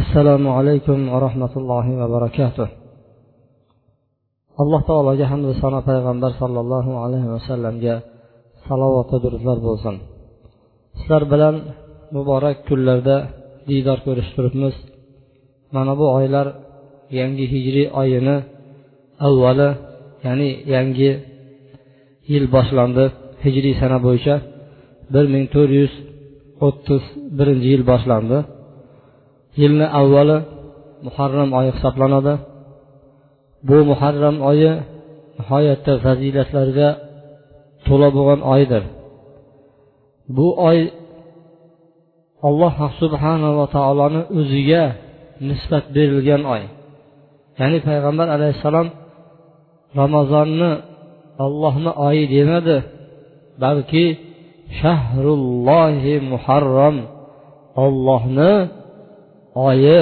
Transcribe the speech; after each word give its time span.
Assalomu 0.00 0.50
alaykum 0.58 0.98
va 1.12 1.18
rahmatullohi 1.26 1.92
va 2.00 2.06
barakatuh. 2.14 2.68
Alloh 4.62 4.80
taologa 4.90 5.26
hamdu 5.32 5.50
sano 5.62 5.80
payg'ambar 5.88 6.32
sollallohu 6.40 6.92
alayhi 7.04 7.28
vasallamga 7.34 7.94
salovatu 8.66 9.12
va 9.14 9.22
durudlar 9.24 9.58
bo'lsin. 9.66 9.94
Sizlar 10.98 11.22
bilan 11.32 11.54
muborak 12.14 12.56
kunlarda 12.68 13.16
diydor 13.68 13.98
ko'rishib 14.06 14.34
turibmiz. 14.36 14.74
Mana 15.74 15.92
bu 16.00 16.06
oylar 16.18 16.46
yangi 17.18 17.44
hijriy 17.52 17.86
oyini 18.00 18.36
avvali 19.28 19.68
ya'ni 20.26 20.50
yangi 20.74 21.10
yil 22.32 22.44
boshlandi 22.54 23.04
hijriy 23.44 23.74
sana 23.82 23.98
bo'yicha. 24.06 24.34
Bir 25.12 25.24
ming 25.34 25.46
to'rt 25.54 25.72
yuz 25.80 25.92
o'ttiz 26.66 27.02
birinchi 27.38 27.66
yil 27.72 27.82
boshlandi. 27.92 28.38
Yilni 29.60 29.86
avvali 30.00 30.36
muharram 31.06 31.50
oyi 31.58 31.70
hisoblanadi. 31.76 32.34
Bu 33.68 33.76
muharram 33.90 34.36
oyi 34.50 34.72
nihoyatda 35.38 35.92
fazilatlarga 36.04 36.88
to'la 37.86 38.08
bo'lgan 38.16 38.40
oydir 38.54 38.82
bu 40.36 40.46
oy 40.68 40.78
alloh 42.48 42.74
subhanava 43.00 43.64
taoloni 43.76 44.22
o'ziga 44.38 44.84
nisbat 45.48 45.84
berilgan 45.96 46.42
oy. 46.54 46.62
Ya'ni 47.58 47.78
payg'ambar 47.88 48.26
alayhissalom 48.36 48.88
ramazonni 50.00 50.72
ollohni 51.44 51.90
oyi 52.06 52.24
demadi 52.34 52.76
balki 53.62 54.06
shahrullohi 54.80 56.14
muharram 56.30 56.96
ollohni 57.84 58.52
oyi 59.68 60.00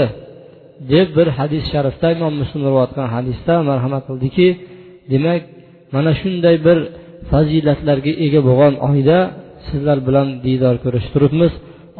deb 0.92 1.08
bir 1.16 1.28
hadis 1.38 1.64
sharifda 1.72 2.08
imom 2.16 2.34
muslim 2.40 2.62
rivoyat 2.68 2.90
qilgan 2.92 3.10
hadisda 3.16 3.54
marhamat 3.70 4.02
qildiki 4.08 4.48
demak 5.12 5.42
mana 5.94 6.12
shunday 6.20 6.56
bir 6.66 6.78
fazilatlarga 7.30 8.12
ega 8.26 8.40
bo'lgan 8.48 8.74
oyda 8.88 9.18
sizlar 9.68 9.98
bilan 10.08 10.28
diydor 10.44 10.76
ko'rishib 10.84 11.12
turibmiz. 11.16 11.52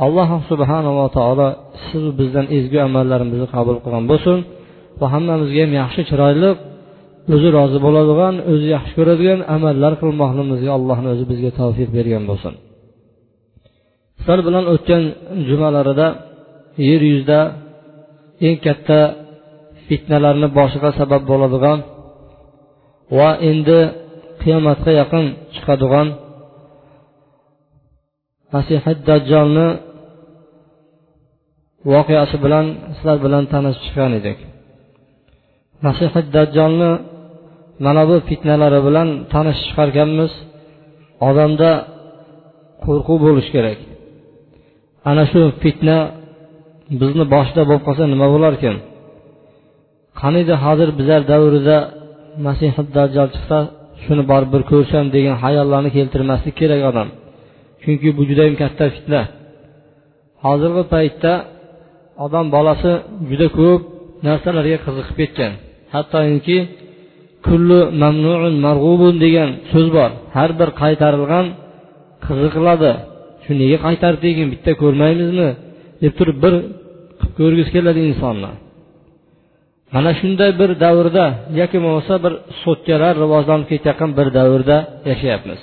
Alloh 0.05 0.28
subhanava 0.50 1.06
taolo 1.17 1.48
sizu 1.86 2.11
bizdan 2.20 2.47
ezgu 2.56 2.78
amallarimizni 2.89 3.48
qabul 3.55 3.77
qilgan 3.84 4.05
bo'lsin 4.12 4.39
va 5.00 5.06
hammamizga 5.14 5.61
ham 5.64 5.73
yaxshi 5.83 6.03
chiroyli 6.11 6.50
o'zi 7.34 7.48
rozi 7.56 7.78
bo'ladigan 7.86 8.34
o'zi 8.53 8.67
yaxshi 8.77 8.92
ko'radigan 8.98 9.41
amallar 9.56 9.92
qilmoqligimizga 10.00 10.70
allohni 10.78 11.08
o'zi 11.14 11.25
bizga 11.30 11.50
tavfiq 11.61 11.89
bergan 11.97 12.25
bo'lsin. 12.30 12.53
Sizlar 14.19 14.41
bilan 14.48 14.64
o'tgan 14.75 15.03
jumalarida 15.48 16.06
yer 16.88 17.00
yuzida 17.10 17.40
eng 18.46 18.56
katta 18.66 19.00
fitnalarni 19.86 20.48
boshiga 20.58 20.90
sabab 21.00 21.22
bo'ladigan 21.30 21.78
va 23.18 23.30
endi 23.50 23.80
qiyomatga 24.42 24.90
yaqin 25.00 25.24
chiqadigan 25.54 26.08
masihi 28.55 28.92
dajjolni 29.08 29.68
voqeasi 31.90 32.36
bilan 32.44 32.66
sizlar 32.94 33.18
bilan 33.24 33.44
tanishib 33.52 33.82
chiqqan 33.84 34.12
edik. 34.20 34.38
Masihi 35.84 36.20
dajjolni 36.36 36.92
mana 37.84 38.02
bu 38.11 38.16
fitnalari 38.28 38.80
bilan 38.86 39.08
tanishib 39.32 39.64
chiqarganmiz. 39.68 40.32
Odamda 41.28 41.70
qo'rquv 42.84 43.18
bo'lishi 43.27 43.50
kerak. 43.56 43.78
Ana 45.11 45.24
shu 45.30 45.40
fitna 45.62 45.98
bizni 47.01 47.25
boshida 47.35 47.63
bo'lib 47.69 47.83
qolsa 47.89 48.05
nima 48.13 48.27
bo'larkan 48.35 48.77
qaniydi 50.20 50.55
hozir 50.64 50.89
bizlar 50.98 51.20
davrida 51.33 51.77
masihi 52.47 52.83
dajjal 52.97 53.29
chiqsa 53.35 53.58
shuni 54.05 54.23
borib 54.30 54.51
bir 54.55 54.63
ko'rsam 54.73 55.05
degan 55.17 55.36
hayollarni 55.45 55.91
keltirmaslik 55.97 56.55
kerak 56.61 56.83
odam. 56.91 57.08
Chunki 57.83 58.08
bu 58.17 58.23
judayam 58.30 58.57
katta 58.63 58.85
fitna. 58.95 59.23
Hozirgi 60.45 60.85
paytda 60.95 61.33
odam 62.25 62.47
bolasi 62.57 62.92
juda 63.30 63.48
ko'p 63.59 63.80
narsalarga 64.27 64.79
qiziqib 64.86 65.17
ketgan. 65.20 65.53
Hattoki 65.95 66.59
kullu 67.47 67.80
mamnuun 68.03 68.55
marg'ubun 68.67 69.14
degan 69.24 69.51
so'z 69.73 69.89
bor. 69.97 70.11
Har 70.36 70.51
bir 70.61 70.69
qaytarilgan 70.83 71.47
qiziqiladi. 72.27 72.92
Shu 73.45 73.51
nega 73.61 73.79
qaytardi 73.86 74.27
ekan 74.33 74.48
bitta 74.55 74.73
ko'rmaymizmi? 74.83 75.51
deb 76.03 76.13
turib 76.19 76.39
bir 76.45 76.55
ko'rgisi 77.38 77.70
keladi 77.76 78.00
insonni 78.10 78.52
mana 79.94 80.10
shunday 80.20 80.50
bir 80.60 80.70
davrda 80.84 81.24
yoki 81.60 81.78
bo'lmasa 81.84 82.14
bir 82.24 82.32
sotkalar 82.62 83.14
rivojlanib 83.24 83.66
ketayotgan 83.72 84.10
bir 84.18 84.28
davrda 84.38 84.76
yashayapmiz. 85.10 85.60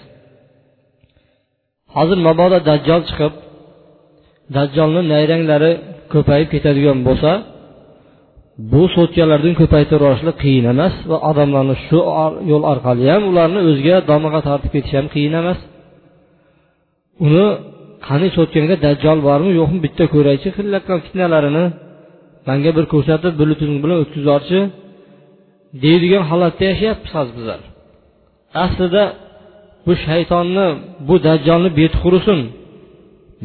Hozir 1.95 2.19
mabodo 2.27 2.57
dajjol 2.69 3.01
chiqib 3.09 3.33
dajjolni 4.55 5.01
nayranglari 5.13 5.71
ko'payib 6.13 6.47
ketadigan 6.53 6.99
bo'lsa 7.07 7.31
bu 8.71 8.81
sotkalardan 8.95 9.53
ko'paytirib 9.61 10.01
yuborishlik 10.03 10.37
qiyin 10.43 10.65
emas 10.73 10.93
va 11.09 11.17
odamlarni 11.29 11.75
shu 11.87 11.99
yo'l 12.51 12.63
orqali 12.73 13.05
ham 13.13 13.23
ularni 13.31 13.59
o'ziga 13.69 13.95
domig'a 14.11 14.41
tortib 14.47 14.71
ketish 14.75 14.95
ham 14.99 15.07
qiyin 15.15 15.33
emas. 15.41 15.59
Uni 17.25 17.45
qani 18.07 18.27
so'tkanga 18.35 18.75
dajjol 18.85 19.19
bormi 19.27 19.51
yo'qmi 19.59 19.79
bitta 19.85 20.03
ko'raychi 20.13 20.49
qilayotgan 20.57 20.99
fitnalarini 21.05 21.65
manga 22.47 22.71
bir 22.77 22.85
ko'rsatib 22.93 23.33
bluetooth 23.39 23.79
bilan 23.83 23.97
o'tkazib 24.03 24.63
deydigan 25.83 26.23
holatda 26.29 26.63
yashayapmiz 26.71 27.11
hozir 27.17 27.33
bizlar 27.37 27.59
aslida 28.63 29.03
bu 29.85 29.93
shaytonni 30.05 30.67
bu 31.07 31.15
dajjolni 31.27 31.69
beti 31.79 31.97
qurisin 32.03 32.39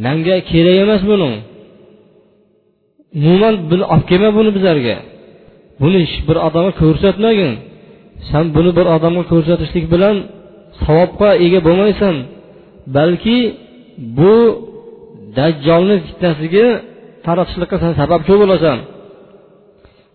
manga 0.05 0.37
kerak 0.51 0.77
emas 0.85 1.03
buni. 1.11 1.31
Umuman 3.19 3.55
buni 3.71 3.85
olib 3.93 4.07
kelma 4.11 4.31
buni 4.39 4.51
bizlarga. 4.57 4.97
Buni 5.81 5.99
hech 6.05 6.17
bir 6.29 6.37
odamga 6.47 6.73
ko'rsatmagin. 6.83 7.53
San 8.29 8.45
buni 8.57 8.71
bir 8.79 8.87
odamga 8.97 9.25
ko'rsatishlik 9.33 9.85
bilan 9.95 10.17
savobga 10.85 11.31
ega 11.45 11.61
bo'lmaysan. 11.67 12.15
Balki 12.97 13.39
bu 14.19 14.35
dajjolni 15.39 15.97
fitnasiga 16.07 16.67
taratishlikqa 17.27 17.77
san 17.83 17.93
sababchi 18.01 18.35
bo'lasan. 18.43 18.79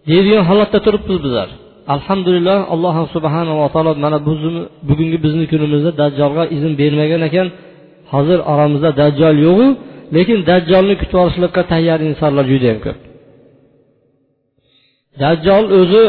Deydigan 0.10 0.44
holatda 0.50 0.80
turibmiz 0.86 1.20
bizlar. 1.26 1.50
Alhamdulillah 1.96 2.58
alloh 2.74 2.96
subhanava 3.16 3.66
taolo 3.74 3.92
mana 4.06 4.18
bugungi 4.90 5.18
bizni 5.26 5.46
kunimizda 5.52 5.92
dajjolga 6.02 6.44
izn 6.56 6.72
bermagan 6.82 7.22
ekan. 7.30 7.48
Hozir 8.14 8.40
oramizda 8.52 8.90
dajjol 9.02 9.36
yo'qu 9.48 9.68
lekin 10.16 10.40
dajjolni 10.50 10.96
kutib 11.02 11.18
olishlikqa 11.24 11.62
tayyor 11.72 12.00
insonlar 12.10 12.46
judayam 12.54 12.80
ko'p. 12.86 12.98
Dajjol 15.24 15.66
o'zi 15.80 16.04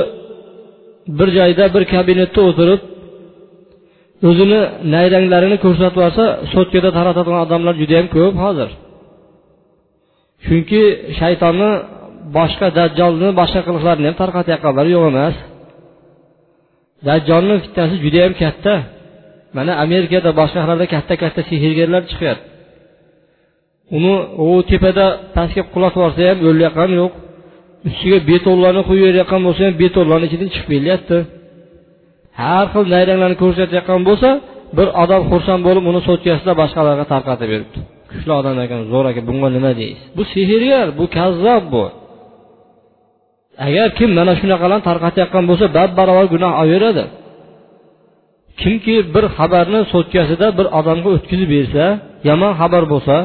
bir 1.18 1.28
joyda 1.38 1.64
bir 1.74 1.82
kabinetda 1.92 2.40
o'tirib 2.48 2.80
o'zini 4.28 4.60
nayranglarini 4.94 5.56
ko'rsatib 5.64 5.96
yuborsa 5.98 6.24
sotkada 6.54 6.90
taratadigan 6.98 7.40
odamlar 7.46 7.74
juda 7.80 7.94
yam 7.98 8.06
ko'p 8.16 8.34
hozir. 8.44 8.70
Chunki 10.44 10.82
shaytonni 11.18 11.70
boshqa 12.36 12.66
dajjolni 12.78 13.28
boshqa 13.40 13.60
qiliqlarni 13.66 14.06
ham 14.08 14.16
tarqatayotganlar 14.22 14.86
yo'q 14.94 15.04
emas. 15.12 15.34
Dajjolni 17.08 17.54
fitnasi 17.64 17.94
judayam 18.04 18.34
katta. 18.42 18.74
Mana 19.56 19.72
amerikada 19.84 20.30
boshqa 20.40 20.58
shaharlarda 20.58 20.86
katta 20.94 21.14
katta 21.22 21.40
sehrgarlar 21.50 22.02
chiqyapti. 22.10 22.46
Uni 23.96 24.14
u 24.44 24.48
tepada 24.70 25.04
pastga 25.36 25.62
qulatib 25.74 25.98
yuborsa 26.00 26.20
ham 26.30 26.38
o'layotgani 26.48 26.94
yo'q. 27.02 27.12
Ustiga 27.88 28.18
betonlarni 28.30 28.82
qo'yib 28.88 29.04
berayotgan 29.08 29.40
bo'lsa 29.46 29.60
ham 29.66 29.74
betonlarni 29.82 30.26
ichidan 30.28 30.48
chiqib 30.54 30.70
kelyapti. 30.76 31.18
Har 32.42 32.66
xil 32.72 32.86
nayranglarni 32.94 33.36
ko'rsatayotgan 33.42 34.02
bo'lsa 34.08 34.28
bir 34.78 34.88
odam 35.02 35.22
xursand 35.30 35.62
bo'lib 35.66 35.84
uni 35.90 36.00
sotkasida 36.08 36.52
boshqalarga 36.60 37.04
tarqatib 37.12 37.48
beribdi. 37.52 37.78
Kuchli 38.10 38.32
odam 38.40 38.56
ekan 38.64 38.80
zo'r 38.92 39.06
ekan 39.10 39.24
bunga 39.30 39.48
nima 39.56 39.72
deysiz? 39.80 40.04
Bu 40.16 40.22
sehrgar 40.34 40.86
bu 40.98 41.04
kazzob 41.16 41.64
bu. 41.74 41.84
Agar 43.66 43.88
kim 43.98 44.10
mana 44.18 44.32
shunaqalarni 44.40 44.84
tarqatayotgan 44.90 45.44
bo'lsa 45.50 45.66
bab 45.78 45.90
barobar 45.98 46.26
gunoh 46.34 46.52
olaveradi 46.62 47.04
kimki 48.62 48.96
bir 49.14 49.24
xabarni 49.36 49.80
so'tkasida 49.92 50.46
bir 50.58 50.66
odamga 50.78 51.08
o'tkazib 51.16 51.48
bersa 51.56 51.84
yomon 52.28 52.52
xabar 52.60 52.84
bo'lsa 52.92 53.16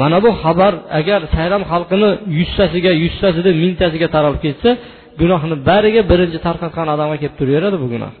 mana 0.00 0.18
bu 0.24 0.30
xabar 0.42 0.72
agar 0.98 1.20
sayram 1.34 1.62
xalqini 1.70 2.10
yuztasiga 2.38 2.92
yuztasida 3.04 3.50
mingtasiga 3.62 4.08
taralib 4.14 4.40
ketsa 4.46 4.70
gunohni 5.20 5.56
bariga 5.68 6.02
birinchi 6.10 6.38
tarqatgan 6.46 6.86
odamga 6.94 7.16
kelib 7.22 7.34
turaveradi 7.40 7.76
bu 7.82 7.86
gunoh. 7.94 8.12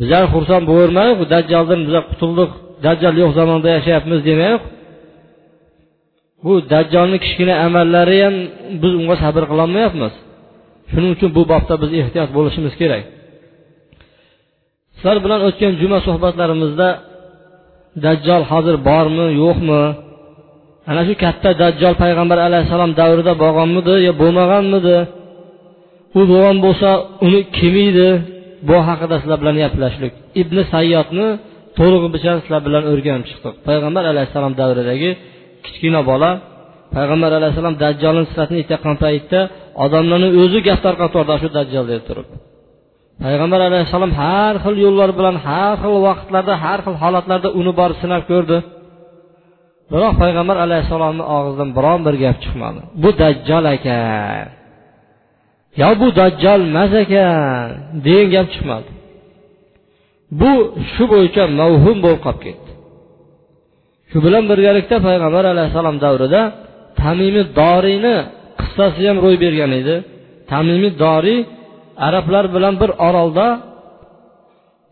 Bizlar 0.00 0.24
xursand 0.34 0.64
bo'lavermaylik 0.70 1.18
dajjoldan 1.34 1.80
biza 1.86 2.00
qutuldik 2.10 2.50
dajjal 2.86 3.14
yo'q 3.22 3.30
zamonda 3.38 3.68
yashayapmiz 3.76 4.20
demaylik 4.28 4.62
bu 6.44 6.52
dajjolni 6.72 7.18
kichkina 7.24 7.54
amallari 7.66 8.18
ham 8.24 8.36
biz 8.82 8.92
unga 9.00 9.16
sabr 9.24 9.42
qilolmayapmiz. 9.50 10.14
Shuning 10.90 11.10
uchun 11.16 11.30
bu 11.36 11.42
bobda 11.52 11.74
biz 11.82 11.90
ehtiyot 12.00 12.30
bo'lishimiz 12.36 12.74
kerak. 12.80 13.02
Sizlar 14.96 15.16
bilan 15.24 15.40
o'tgan 15.48 15.72
juma 15.80 15.98
suhbatlarimizda 16.06 16.88
dajjol 18.04 18.42
hozir 18.50 18.76
bormi 18.88 19.26
yo'qmi? 19.42 19.82
Ana 20.90 21.02
shu 21.06 21.14
katta 21.24 21.50
dajjol 21.62 21.94
payg'ambar 22.02 22.38
alayhissalom 22.48 22.92
davrida 23.00 23.32
bo'lganmidi 23.42 23.94
yo 24.06 24.12
bo'lmaganmidi? 24.22 24.96
U 26.18 26.20
bo'lgan 26.30 26.56
bo'lsa 26.66 26.88
uni 27.26 27.40
kim 27.56 27.74
edi? 27.88 28.08
Bu 28.68 28.76
haqida 28.88 29.16
sizlar 29.20 29.38
bilan 29.42 29.56
gaplashdik 29.64 30.12
ibn 30.42 30.56
sayyodni 30.74 31.26
to'liq 31.78 32.04
bilan 32.14 32.36
sizlar 32.42 32.60
bilan 32.66 32.82
o'rganib 32.92 33.24
chiqdik 33.30 33.54
payg'ambar 33.68 34.04
alayhissalom 34.12 34.54
davridagi 34.60 35.10
kichkina 35.64 36.00
bola 36.10 36.30
payg'ambar 36.96 37.30
alayhissalom 37.38 37.74
dajjolni 37.84 38.24
sifatini 38.30 38.58
aytayotgan 38.62 38.96
paytda 39.04 39.40
odamlarni 39.84 40.28
o'zi 40.42 40.58
gap 40.68 40.78
tarqatyapti 40.86 41.34
shu 41.42 41.48
dajjol 41.58 41.84
deb 41.92 42.02
turib. 42.08 42.26
Payg'ambar 43.24 43.60
alayhissalom 43.68 44.12
har 44.20 44.54
xil 44.64 44.76
yo'llar 44.84 45.10
bilan 45.18 45.36
har 45.46 45.74
xil 45.82 45.94
vaqtlarda 46.06 46.54
har 46.64 46.78
xil 46.86 46.96
holatlarda 47.02 47.48
uni 47.60 47.72
borib 47.80 47.96
sinab 48.02 48.22
ko'rdi. 48.30 48.58
Biroq 49.92 50.14
payg'ambar 50.22 50.56
alayhissalomni 50.66 51.24
og'zidan 51.36 51.68
biron 51.76 52.00
bir 52.06 52.14
gap 52.22 52.36
chiqmadi. 52.44 52.80
Bu 53.02 53.10
dajjol 53.22 53.64
ekan. 53.76 54.46
Yo 55.80 55.90
bu 56.00 56.08
dajjol 56.20 56.60
emas 56.70 56.92
ekan 57.02 57.68
degan 58.06 58.28
gap 58.34 58.46
chiqmadi. 58.54 58.90
Bu 60.40 60.52
shu 60.92 61.04
bo'yicha 61.12 61.44
mavhum 61.60 61.96
bo'lib 62.04 62.20
qolib 62.26 62.40
ketdi. 62.46 62.70
Shu 64.10 64.18
bilan 64.26 64.44
birgalikda 64.50 64.96
payg'ambar 65.06 65.44
alayhissalom 65.54 65.96
davrida 66.04 66.42
tamimiy 67.00 67.46
doriyni 67.60 68.16
qissasi 68.60 69.02
ham 69.08 69.18
ro'y 69.24 69.36
bergan 69.44 69.72
edi. 69.80 69.96
Tamimiy 70.52 70.92
doriy 71.04 71.40
arablar 72.06 72.44
bilan 72.54 72.74
bir 72.82 72.90
orolda 73.08 73.46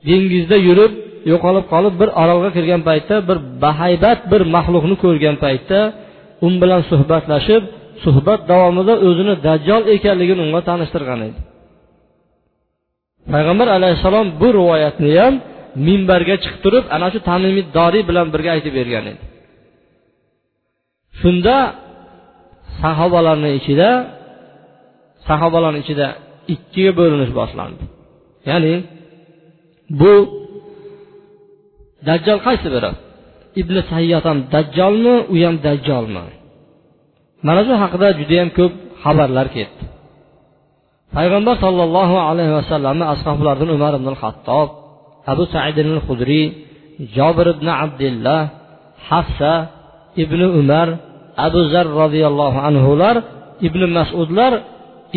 dengizda 0.08 0.56
yurib 0.68 0.92
yo'qolib 1.30 1.64
qolib 1.72 1.94
bir 2.00 2.08
orolga 2.22 2.50
kirgan 2.56 2.82
paytda 2.88 3.16
bir 3.28 3.38
bahaybat 3.64 4.18
bir 4.32 4.42
maxluqni 4.54 4.96
ko'rgan 5.04 5.36
paytda 5.44 5.80
u 6.44 6.48
bilan 6.62 6.82
suhbatlashib 6.90 7.62
suhbat 8.04 8.40
davomida 8.50 8.94
o'zini 9.08 9.34
dajjol 9.46 9.82
ekanligini 9.94 10.40
unga 10.46 10.60
tanishtirgan 10.68 11.20
edi. 11.28 11.38
Payg'ambar 13.32 13.68
alayhissalom 13.78 14.26
bu 14.40 14.48
rivoyatni 14.58 15.10
ham 15.20 15.34
minbarga 15.86 16.36
chiqib 16.42 16.60
turib 16.64 16.84
ana 16.96 17.08
shu 17.12 17.18
tamimiy 17.30 17.64
doriy 17.76 18.02
bilan 18.10 18.26
birga 18.34 18.50
aytib 18.56 18.72
bergan 18.78 19.04
edi. 19.12 19.22
Shunda 21.20 21.56
sahobalarni 22.82 23.50
ichida 23.58 23.90
sahobalarni 25.28 25.80
ichida 25.84 26.06
ikkiga 26.54 26.92
bo'linish 27.00 27.32
boshlandi. 27.38 27.82
Ya'ni 28.50 28.74
bu 30.00 30.12
dajjol 32.08 32.38
qaysi 32.46 32.68
biri? 32.74 32.90
Iblis 33.60 33.86
hayyot 33.96 34.24
ham 34.28 34.38
dajjolmi 34.54 35.14
u 35.32 35.34
ham 35.44 35.56
dajjolmi 35.66 36.24
mana 37.46 37.60
shu 37.66 37.74
haqida 37.82 38.08
judayam 38.20 38.48
ko'p 38.58 38.72
xabarlar 39.02 39.46
ketdi. 39.56 39.84
Payg'ambar 41.16 41.54
sollallohu 41.64 42.16
alayhi 42.28 42.52
vasallamni 42.60 43.04
ashoblaridan 43.14 43.70
umar 43.76 43.92
ibn 44.00 44.08
hattob 44.22 44.68
abu 45.32 45.44
said 45.54 45.76
al 45.86 46.00
hudriy 46.06 46.46
jobir 47.16 47.46
ibn 47.54 47.66
abdullah 47.84 48.40
hafsa 49.10 49.54
ibn 50.22 50.40
umar 50.60 50.88
abu 51.46 51.60
zar 51.72 51.86
roziyallohu 52.02 52.58
anhular 52.68 53.16
ibn 53.66 53.80
masudlar 53.96 54.52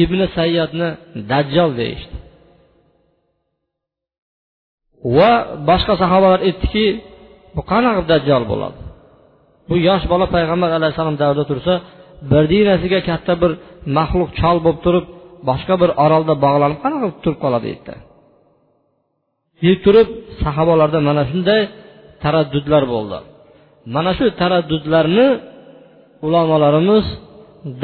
ibn 0.04 0.20
sayyodni 0.38 0.90
dajjol 1.32 1.72
deyishdi. 1.80 2.16
Va 5.18 5.32
boshqa 5.70 5.94
sahobalar 6.02 6.40
aytdiki 6.48 6.86
bu 7.56 7.62
qanaqa 7.72 8.02
dajjol 8.12 8.44
bo'ladi? 8.52 8.80
Bu 9.70 9.76
yosh 9.88 10.06
bola 10.12 10.26
payg'ambar 10.36 10.70
alayhissalom 10.78 11.16
davrida 11.22 11.46
tursa 11.52 11.74
birdenasiga 12.32 13.00
katta 13.10 13.34
bir 13.42 13.52
maxluq 13.98 14.30
chol 14.40 14.58
bo'lib 14.66 14.80
turib 14.86 15.06
boshqa 15.50 15.76
bir 15.82 15.90
orolda 16.06 16.34
bog'lanib 16.46 16.80
qanaqa 16.84 17.08
turib 17.24 17.40
qoladi? 17.46 17.66
deydi. 17.68 17.94
Deb 19.64 19.78
turib 19.86 20.08
sahobalarda 20.44 21.00
mana 21.10 21.24
shunday 21.32 21.62
taraddudlar 22.24 22.84
bo'ldi. 22.94 23.18
Mana 23.96 24.12
shu 24.18 24.26
taraddudlarni 24.42 25.28
ulamolarimiz 26.28 27.06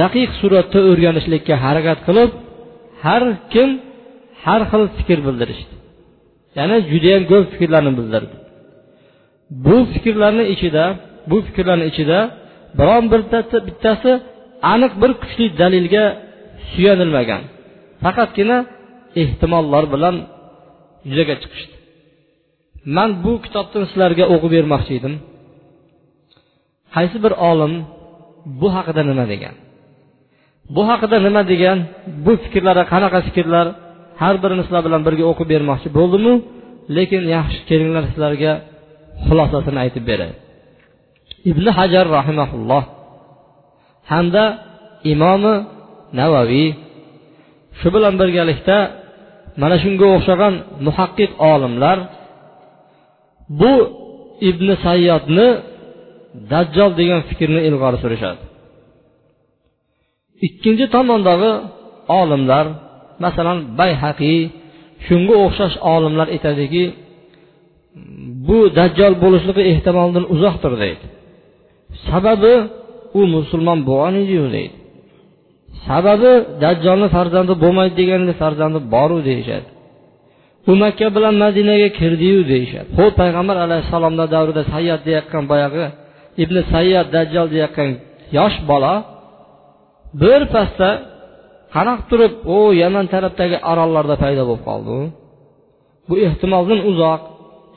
daqiq 0.01 0.29
suratda 0.41 0.79
o'rganishlikka 0.89 1.55
harakat 1.65 1.99
qilib 2.07 2.31
har 3.03 3.23
kim 3.53 3.69
har 4.43 4.61
xil 4.71 4.83
fikr 4.97 5.19
bildirishdi. 5.27 5.73
Ya'ni 6.57 6.77
judayam 6.91 7.23
ko'p 7.31 7.45
fikrlarni 7.53 7.91
bildirdi. 7.99 8.35
Bu 9.65 9.75
fikrlarni 9.93 10.45
ichida 10.53 10.83
bu 11.29 11.37
fikrlarni 11.47 11.85
ichida 11.91 12.19
biron 12.79 13.05
birtasi 13.13 13.57
bittasi 13.67 14.11
aniq 14.73 14.93
bir 15.01 15.11
kuchli 15.21 15.45
dalilga 15.61 16.05
suyanilmagan. 16.71 17.41
Faqatgina 18.03 18.57
ehtimollar 19.21 19.83
bilan 19.93 20.15
yuzaga 21.09 21.35
chiqishdi. 21.41 21.75
Man 22.95 23.09
bu 23.23 23.33
kitobdan 23.45 23.83
sizlarga 23.89 24.25
o'qib 24.33 24.51
bermoqchi 24.57 24.93
edim. 24.99 25.13
Qaysi 26.95 27.17
bir 27.25 27.33
olim 27.49 27.73
bu 28.61 28.67
haqida 28.75 29.01
nima 29.09 29.25
degan? 29.33 29.55
Bu 30.75 30.81
haqida 30.89 31.17
nima 31.25 31.41
degan? 31.51 31.77
Bu 32.25 32.31
fikrlari 32.43 32.83
qanaqa 32.93 33.19
fikrlar? 33.27 33.67
Har 34.21 34.35
birini 34.43 34.63
sizlar 34.65 34.83
bilan 34.87 35.01
birga 35.07 35.23
o'qib 35.31 35.47
bermoqchi 35.53 35.89
bo'ldimu 35.97 36.33
lekin 36.97 37.23
yaxshi 37.35 37.59
kelinglar 37.69 38.03
sizlarga 38.11 38.51
xulosasini 39.25 39.79
aytib 39.85 40.03
beray 40.09 40.31
ibn 41.51 41.65
hajar 41.77 42.05
rahimaulloh 42.17 42.83
hamda 44.11 44.43
imomi 45.13 45.55
navaviy 46.19 46.69
shu 47.79 47.87
bilan 47.95 48.13
birgalikda 48.21 48.77
mana 49.61 49.75
shunga 49.83 50.05
o'xshagan 50.15 50.53
muhaqqiq 50.87 51.31
olimlar 51.53 51.97
bu 53.59 53.73
ibn 54.49 54.67
sayyodni 54.85 55.47
dajjol 56.51 56.91
degan 56.99 57.21
fikrni 57.29 57.61
ilg'or 57.69 57.93
surishadi. 58.03 58.43
Ikkinchi 60.47 60.85
tomondagi 60.95 61.51
olimlar 62.21 62.65
masalan 63.25 63.57
bayhaqiy 63.79 64.39
shunga 65.07 65.35
o'xshash 65.45 65.75
olimlar 65.93 66.27
aytadiki 66.35 66.83
bu 68.47 68.57
dajjol 68.79 69.13
bo'lishligi 69.23 69.63
ehtimoldan 69.71 70.25
uzoqdir 70.33 70.73
deydi. 70.83 71.05
Sababi 72.07 72.53
u 73.19 73.21
musulmon 73.35 73.79
bo'lgan 73.89 74.15
ediyu 74.23 74.45
deydi. 74.55 74.75
Sababi 75.87 76.31
dajjolni 76.63 77.07
farzandi 77.15 77.53
bo'lmaydi 77.63 77.93
deganda 78.01 78.33
farzandi 78.41 78.79
boru 78.93 79.17
deyishadi. 79.29 79.69
U 80.69 80.71
makka 80.83 81.07
bilan 81.15 81.35
madinaga 81.43 81.89
kirdiyu 81.99 82.41
deyishadi. 82.51 82.89
Ho'p 82.99 83.13
payg'ambar 83.21 83.57
alayhissalomni 83.65 84.25
davrida 84.35 84.63
sayyad 84.73 85.01
deyotgan 85.07 85.43
boyagi 85.51 85.85
ibn 86.43 86.55
sayyad 86.73 87.07
dajjol 87.15 87.47
deyotgan 87.53 87.89
yosh 88.37 88.57
bola 88.69 88.93
birpasda 90.21 90.89
qarab 91.75 91.99
turib 92.09 92.33
u 92.55 92.57
yaman 92.83 93.05
tarafdagi 93.13 93.57
orollarda 93.71 94.15
paydo 94.23 94.41
bo'lib 94.49 94.63
qoldi 94.69 94.97
bu 96.07 96.15
ehtimoldan 96.27 96.79
uzoq. 96.91 97.21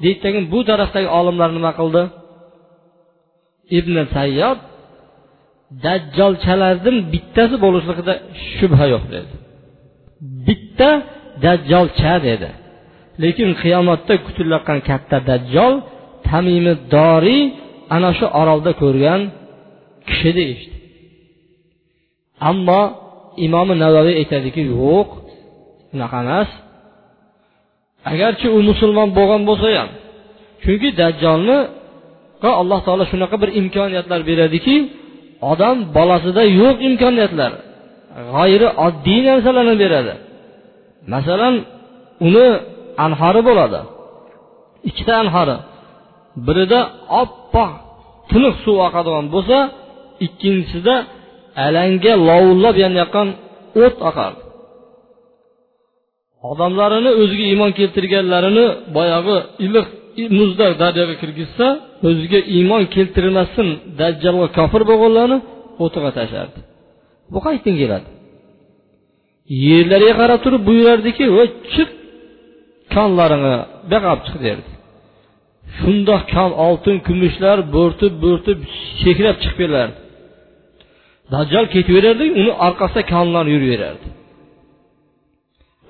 Deydi 0.05 0.39
bu 0.53 0.61
tarafdagi 0.71 1.09
olimlar 1.19 1.51
nima 1.57 1.73
qildi? 1.79 2.03
Ibn 3.79 3.95
sayyod 4.17 4.59
dajjolchalardan 5.85 6.97
bittasi 7.13 7.57
bo'lishligida 7.65 8.15
shubha 8.57 8.87
yo'q 8.95 9.05
dedi. 9.15 9.33
Bitta 10.47 10.91
dajjolcha 11.45 12.15
dedi. 12.29 12.51
Lekin 13.23 13.51
qiyomatda 13.63 14.15
kutilayotgan 14.27 14.81
katta 14.89 15.17
dajjol 15.31 15.75
tamimi 16.29 16.75
doriy 16.95 17.43
ana 17.97 18.11
shu 18.19 18.27
orolda 18.41 18.73
ko'rgan 18.83 19.21
kishi 20.09 20.31
deyishdi. 20.39 20.77
Ammo 22.51 22.83
imomi 23.47 23.75
navoiy 23.85 24.15
aytadiki 24.23 24.63
yo'q 24.75 25.09
unaqa 25.95 26.19
emas. 26.25 26.51
Agarchi 28.13 28.47
u 28.57 28.59
musulmon 28.71 29.09
bo'lgan 29.19 29.43
bo'lsa 29.49 29.69
ham 29.79 29.91
chunki 30.63 30.89
dajjolni 31.01 31.59
alloh 32.63 32.81
taolo 32.87 33.05
shunaqa 33.13 33.37
bir 33.43 33.51
imkoniyatlar 33.61 34.21
beradiki 34.31 34.77
odam 35.53 35.77
bolasida 35.97 36.43
yo'q 36.61 36.77
imkoniyatlar 36.89 37.53
g'ayri 38.35 38.69
oddiy 38.87 39.21
narsalarni 39.29 39.75
beradi. 39.83 40.15
Masalan 41.15 41.55
uni 42.27 42.49
anhori 43.07 43.41
bo'ladi. 43.49 43.81
Ikkita 44.89 45.15
anhori. 45.23 45.57
Birida 46.47 46.81
oppoq 47.23 47.71
tiniq 48.31 48.55
suv 48.65 48.77
oqadigan 48.87 49.27
bo'lsa 49.35 49.59
ikkinchisida 50.27 50.95
alanga 51.67 52.13
lovullab 52.29 52.77
yonayotgan 52.85 53.29
o't 53.85 53.97
oqardi 54.09 54.43
odamlarini 56.51 57.11
o'ziga 57.23 57.45
iymon 57.53 57.71
keltirganlarini 57.79 58.67
boyagi 58.97 59.37
iliq 59.65 59.87
muzda 60.39 60.67
daryoga 60.83 61.15
kirgizsa 61.23 61.67
o'ziga 62.09 62.41
iymon 62.57 62.83
keltirmasdan 62.95 63.69
dajjalga 64.01 64.49
kofir 64.59 64.83
bo'lganlarni 64.91 65.39
o'tiga 65.85 66.11
tashlardi 66.19 66.59
bu 67.33 67.39
qayerdan 67.47 67.77
keladi? 67.83 68.09
Yerlarga 69.69 70.13
qarab 70.21 70.41
turib 70.45 70.63
buyurardiki 70.69 71.25
voy 71.37 71.49
chiq 71.73 71.91
konlaringni 72.95 73.57
buyoqqa 73.91 74.09
olib 74.13 74.23
chiq 74.27 74.39
derdi 74.47 74.71
shundoq 75.79 76.23
kon 76.35 76.51
oltin 76.67 76.97
kumushlar 77.07 77.59
bo'rtib 77.77 78.15
bo'rtib 78.25 78.59
chekrab 79.01 79.37
chiqib 79.43 79.59
kelardi. 79.63 79.97
Dajjol 81.33 81.67
ketaverardi 81.75 82.27
uni 82.41 82.53
orqasida 82.67 83.03
konlar 83.13 83.45
yuraverardi. 83.55 84.07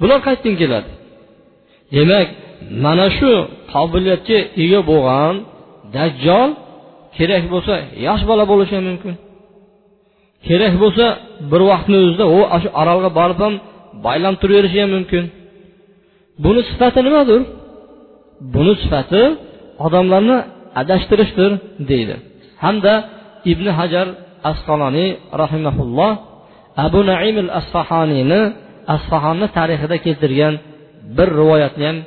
Bular 0.01 0.19
qayerdan 0.27 0.55
keladi. 0.61 0.91
Demak 1.95 2.29
mana 2.85 3.07
shu 3.19 3.31
qobiliyatga 3.75 4.39
ega 4.63 4.81
bo'lgan 4.91 5.35
dajjol 5.97 6.51
kerak 7.17 7.45
bo'lsa 7.53 7.75
yosh 8.07 8.23
bola 8.31 8.45
bo'lishi 8.53 8.77
mumkin. 8.89 9.15
Kerak 10.47 10.75
bo'lsa 10.83 11.07
bir 11.51 11.63
vaqtni 11.71 11.97
o'zida 12.05 12.25
u 12.37 12.39
shu 12.63 12.69
orolga 12.81 13.11
borib 13.19 13.39
ham 13.45 13.55
baylanib 14.07 14.39
turaverishi 14.43 14.79
ham 14.83 14.91
mumkin. 14.97 15.25
Buni 16.45 16.61
sifati 16.71 17.01
nimadir? 17.07 17.41
Buni 18.55 18.73
sifati 18.83 19.23
odamlarni 19.87 20.37
adashtirishdir 20.81 21.51
deydi. 21.91 22.15
Hamda 22.65 22.93
ibn 23.53 23.67
hajar 23.79 24.07
asqaloniy 24.51 25.11
rahimaulloh 25.43 26.13
abu 26.87 27.01
naim 27.13 27.37
al 27.45 27.51
asfahaniyni 27.61 28.41
asfahonni 28.95 29.47
tarixida 29.57 29.97
keltirgan 30.07 30.55
bir 31.17 31.29
rivoyatni 31.41 31.85
ham 31.91 31.99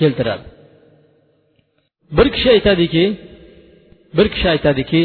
keltiradi. 0.00 0.46
Bir 2.16 2.26
kishi 2.34 2.48
aytadiki 2.56 3.04
bir 4.16 4.26
kishi 4.34 4.46
aytadiki 4.54 5.02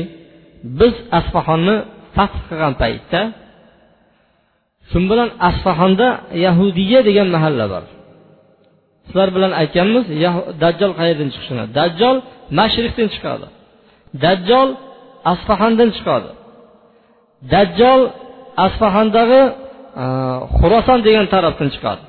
biz 0.80 0.94
asfahonni 1.20 1.76
fath 2.16 2.38
qilgan 2.48 2.74
paytda 2.82 3.22
shu 4.90 4.98
bilan 5.12 5.30
asfahonda 5.50 6.08
yahudiya 6.46 7.00
degan 7.10 7.28
mahalla 7.36 7.66
bor. 7.74 7.86
Sizlar 9.06 9.30
bilan 9.36 9.52
aytganmiz 9.62 10.06
dajjol 10.64 10.92
qayerdan 11.00 11.30
chiqishini? 11.34 11.64
Dajjol 11.78 12.18
mashriqdan 12.60 13.08
chiqadi. 13.16 13.48
Dajjol 14.24 14.70
asfahandan 15.34 15.90
chiqadi. 15.98 16.30
Dajjol 17.54 18.02
asfahandagi 18.66 19.42
e, 20.04 20.06
xuroson 20.58 21.00
degan 21.08 21.26
tarafdan 21.34 21.70
chiqadi. 21.76 22.04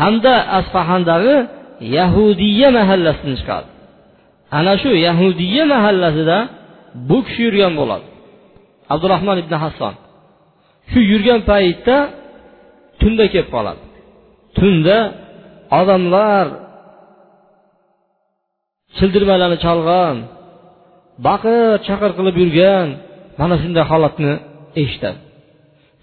Hamda 0.00 0.34
asfahandagi 0.58 1.36
yahudiya 1.98 2.68
mahallasidan 2.78 3.36
chiqadi. 3.40 3.68
Ana 4.58 4.72
shu 4.82 4.90
yahudiya 5.06 5.64
mahallasida 5.74 6.38
bu 7.08 7.18
kishi 7.26 7.40
yurgan 7.46 7.72
bo'ladi. 7.80 8.06
Abdurahmon 8.94 9.36
ibn 9.42 9.54
hasson 9.64 9.94
shu 10.90 11.00
yurgan 11.12 11.40
paytda 11.50 11.96
tunda 13.00 13.24
kelib 13.32 13.48
qoladi. 13.54 13.82
Tunda 14.58 14.98
odamlar 15.80 16.46
childirmalarni 18.98 19.58
chalg'an 19.66 20.16
baqir 21.26 21.68
chaqir 21.86 22.10
qilib 22.18 22.36
yurgan 22.42 22.88
mana 23.40 23.54
shunday 23.62 23.84
holatni 23.90 24.32
eshitadi. 24.82 25.18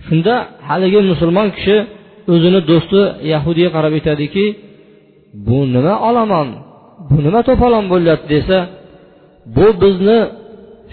Shunda 0.05 0.33
haligi 0.69 0.99
musulmon 1.11 1.47
kishi 1.55 1.77
o'zini 2.33 2.59
do'sti 2.69 3.01
yahudiyga 3.33 3.71
qarab 3.75 3.93
aytadiki 3.99 4.45
bu 5.47 5.57
nima 5.75 5.93
olomon? 6.09 6.47
Bu 7.09 7.17
nima 7.25 7.41
to'polon 7.47 7.85
bo'lyapti? 7.93 8.27
desa 8.33 8.57
bu 9.55 9.67
bizni 9.83 10.19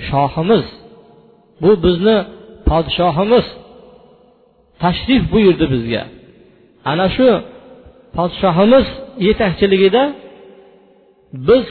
shohimiz. 0.08 0.64
Bu 1.62 1.70
bizni 1.84 2.16
podshohimiz 2.68 3.46
tashrif 4.82 5.22
buyurdi 5.32 5.66
bizga. 5.74 6.02
Ana 6.90 7.06
shu 7.16 7.28
podshohimiz 8.16 8.86
yetakchiligida 9.26 10.02
biz 11.48 11.64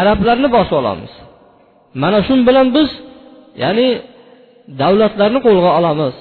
arablarni 0.00 0.48
bosib 0.56 0.74
olamiz. 0.80 1.12
Mana 2.02 2.20
shu 2.26 2.34
bilan 2.48 2.66
biz 2.76 2.90
ya'ni 3.62 3.88
davlatlarni 4.80 5.38
qo'lga 5.46 5.70
olamiz 5.78 6.14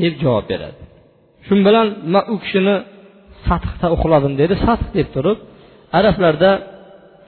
deb 0.00 0.14
javob 0.22 0.44
beradi. 0.52 0.80
Shu 1.46 1.54
bilan 1.66 1.86
man 2.12 2.24
u 2.32 2.36
kishini 2.42 2.76
sathda 3.46 3.86
uxladim 3.96 4.32
deydi 4.40 4.54
sath 4.66 4.84
deb 4.96 5.08
turib 5.14 5.38
arablarda 5.98 6.50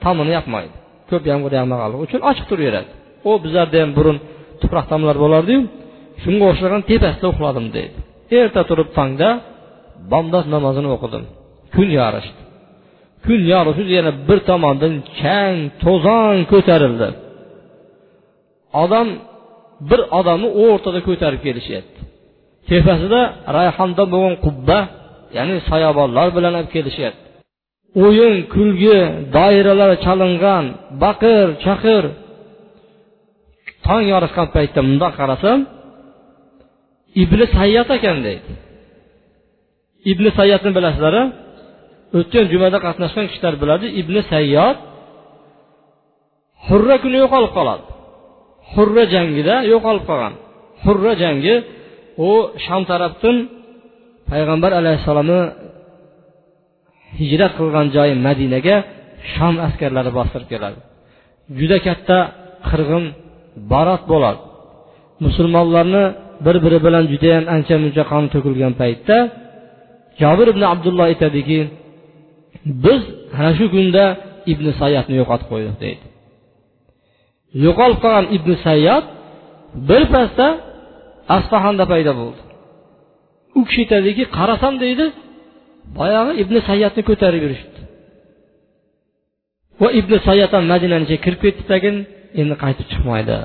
tomini 0.03 0.31
yopmaydi 0.37 0.75
ko'p 1.09 1.23
yomg'ir 1.31 1.51
yog'maganligi 1.59 2.01
uchun 2.05 2.21
ochiq 2.29 2.45
turaveradi. 2.51 2.89
U 3.29 3.31
bizlarda 3.43 3.77
ham 3.83 3.91
burun 3.97 4.17
tuproq 4.61 4.85
tomlar 4.91 5.15
bo'lardiyu 5.23 5.61
shunga 6.23 6.45
o'xshagan 6.51 6.81
tepasida 6.89 7.27
uxladim 7.33 7.65
deydi 7.75 7.97
erta 8.39 8.61
turib 8.69 8.89
tongda 8.97 9.29
bomdod 10.11 10.45
namozini 10.53 10.89
o'qidim. 10.95 11.23
Kun 11.75 11.87
yorishdi 11.99 12.41
kun 13.25 13.39
yorishib 13.53 13.87
yana 13.97 14.11
bir 14.27 14.39
tomondan 14.49 14.93
chang 15.19 15.57
to'zon 15.83 16.35
ko'tarildi. 16.51 17.09
Odam 18.83 19.07
bir 19.89 19.99
odamni 20.19 20.49
o'rtada 20.63 20.99
ko'tarib 21.07 21.41
kelishyapti. 21.47 21.99
Tepasida 22.69 23.21
rayhondan 23.57 24.07
bo'lgan 24.13 24.35
qubba 24.45 24.79
ya'ni 25.37 25.55
soyabonlar 25.69 26.27
bilan 26.37 26.53
olib 26.59 26.71
kelishyapti. 26.75 27.23
O'yin 28.05 28.35
kulgi 28.53 28.97
doiralar 29.37 29.91
chalingan 30.05 30.65
baqir 31.03 31.45
chaqir 31.65 32.03
tong 33.85 34.03
yorishgan 34.13 34.47
paytda 34.55 34.79
mundoq 34.89 35.13
qarasam 35.19 35.59
ibli 37.23 37.45
sayyat 37.57 37.89
ekan 37.97 38.17
deydi. 38.27 38.51
Ibn 40.11 40.25
sayyatni 40.39 40.71
bilasizlar 40.77 41.15
o'tgan 42.19 42.45
jumada 42.51 42.77
qatnashgan 42.85 43.25
kishilar 43.29 43.53
biladi 43.61 43.87
ibn 44.01 44.15
sayyod 44.31 44.77
hurra 46.67 46.95
kuni 47.03 47.17
yo'qolib 47.23 47.51
qoladi. 47.57 47.83
Hurra 48.71 49.03
jangida 49.13 49.55
yo'qolib 49.73 50.03
qolgan. 50.09 50.33
Hurra 50.83 51.13
jangi 51.23 51.55
u 52.27 52.31
sham 52.65 52.81
tarafdan 52.91 53.37
payg'ambar 54.29 54.71
alayhissalomni 54.79 55.41
hijrat 57.19 57.51
qilgan 57.59 57.87
joyi 57.95 58.13
madinaga 58.27 58.75
shom 59.33 59.55
askarlari 59.67 60.11
bostirib 60.17 60.47
keladi. 60.53 60.79
Juda 61.59 61.77
katta 61.87 62.17
qirg'in 62.69 63.03
barot 63.71 64.03
bo'ladi. 64.11 64.41
Musulmonlarni 65.25 66.03
bir 66.45 66.55
biri 66.63 66.79
bilan 66.85 67.03
judayam 67.11 67.45
ancha 67.55 67.75
muncha 67.83 68.03
qon 68.11 68.23
to'kilgan 68.33 68.73
paytda 68.81 69.17
jobir 70.21 70.47
ibn 70.53 70.63
abdulloh 70.73 71.05
aytadiki 71.11 71.59
biz 72.85 73.01
ana 73.37 73.51
shu 73.57 73.65
kunda 73.75 74.03
ibn 74.51 74.65
sayatni 74.81 75.15
yo'qotib 75.21 75.47
qo'ydik 75.51 75.75
deydi. 75.83 76.05
Yo'qolib 77.65 77.99
qolgan 78.03 78.25
ibn 78.37 78.51
sayyod 78.65 79.05
birpasda 79.89 80.47
asfahonda 81.37 81.85
paydo 81.91 82.11
bo'ldi. 82.21 82.41
U 83.57 83.59
kishi 83.67 83.81
aytadiki 83.83 84.23
qarasam 84.37 84.73
deydi 84.83 85.05
boyagi 85.97 86.31
ibn 86.43 86.55
sayyodni 86.69 87.01
ko'tarib 87.09 87.41
yurishibdi. 87.45 87.81
Va 89.81 89.89
ibn 89.99 90.13
sayyod 90.27 90.51
ham 90.55 90.65
madinani 90.73 91.03
ichiga 91.07 91.21
kirib 91.25 91.39
ketdi 91.45 91.63
tagin 91.71 91.95
endi 92.41 92.55
qaytib 92.63 92.87
chiqmaydi. 92.91 93.37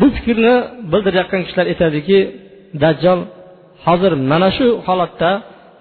Bu 0.00 0.06
fikrni 0.16 0.54
bildirayotgan 0.92 1.40
kishilar 1.46 1.66
aytadiki 1.72 2.18
dajjol 2.82 3.20
hozir 3.86 4.12
mana 4.30 4.48
shu 4.56 4.66
holatda 4.86 5.30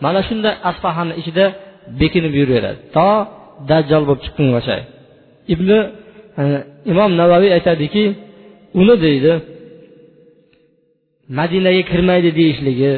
mana 0.05 0.21
shunday 0.27 0.53
asfahani 0.69 1.13
ichida 1.21 1.45
bekinib 2.01 2.33
yuraveradi. 2.39 2.79
To 2.95 3.07
dajjol 3.71 4.03
bo'lib 4.07 4.21
chiqqungacha 4.25 4.75
ibn 5.53 5.69
e, 6.41 6.43
imom 6.91 7.11
navaviy 7.21 7.51
aytadiki 7.57 8.03
uni 8.81 8.95
deydi 9.05 9.33
madinaga 11.39 11.81
kirmaydi 11.91 12.29
deyishligi 12.39 12.93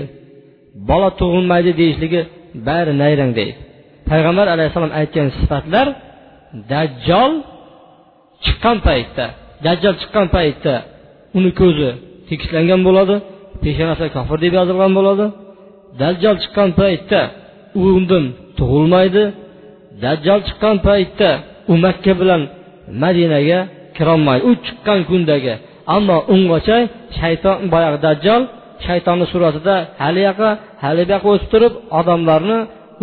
bola 0.90 1.10
tug'ilmaydi 1.20 1.72
deyishligi 1.82 2.22
bari 2.68 2.94
nayrang 3.02 3.32
deydi. 3.40 3.54
Payg'ambar 4.10 4.48
alayhissalom 4.56 4.94
aytgan 5.00 5.28
sifatlar 5.38 5.88
dajjol 6.72 7.34
chiqqan 8.44 8.78
paytda 8.88 9.26
dajjal 9.66 9.94
chiqqan 10.02 10.28
paytda 10.36 10.74
uni 11.38 11.52
ko'zi 11.62 11.90
tekislangan 12.30 12.82
bo'ladi 12.88 13.16
peshonasi 13.64 14.06
kofir 14.16 14.38
deb 14.46 14.54
yozilgan 14.60 14.92
bo'ladi. 14.98 15.26
Dajjal 16.02 16.36
chiqqan 16.44 16.70
paytda 16.82 17.22
u 17.80 17.82
undan 17.98 18.26
tug'ilmaydi 18.58 19.24
dajjal 20.04 20.40
chiqqan 20.48 20.76
paytda 20.88 21.30
u 21.72 21.74
makka 21.86 22.14
bilan 22.22 22.42
madinaga 23.04 23.60
kirolmaydi 24.00 24.44
u 24.50 24.52
chiqqan 24.66 25.00
kundagi. 25.10 25.54
Ammo 25.96 26.18
ungacha 26.34 26.78
shayton 27.20 27.58
boyagi 27.74 28.00
dajjal 28.08 28.42
shaytonni 28.86 29.26
suratida 29.34 29.76
hali 30.04 30.22
yoqqa 30.30 30.50
hali 30.84 31.02
bu 31.08 31.12
yoqqa 31.16 31.30
o'tib 31.34 31.50
turib 31.54 31.74
odamlarni 32.00 32.58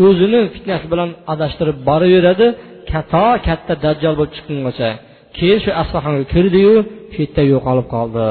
o'zini 0.07 0.41
fitnasi 0.55 0.87
bilan 0.93 1.11
adashtirib 1.33 1.79
boraveradi 1.88 2.47
to 3.12 3.25
katta 3.47 3.75
dajjal 3.85 4.15
bo'lib 4.19 4.33
chiqqungacha. 4.37 4.91
Keyin 5.37 5.59
shu 5.65 5.71
asfahonga 5.83 6.25
kirdiyu 6.33 6.75
shu 7.12 7.19
yerda 7.25 7.43
yo'qolib 7.53 7.87
qoldi. 7.95 8.26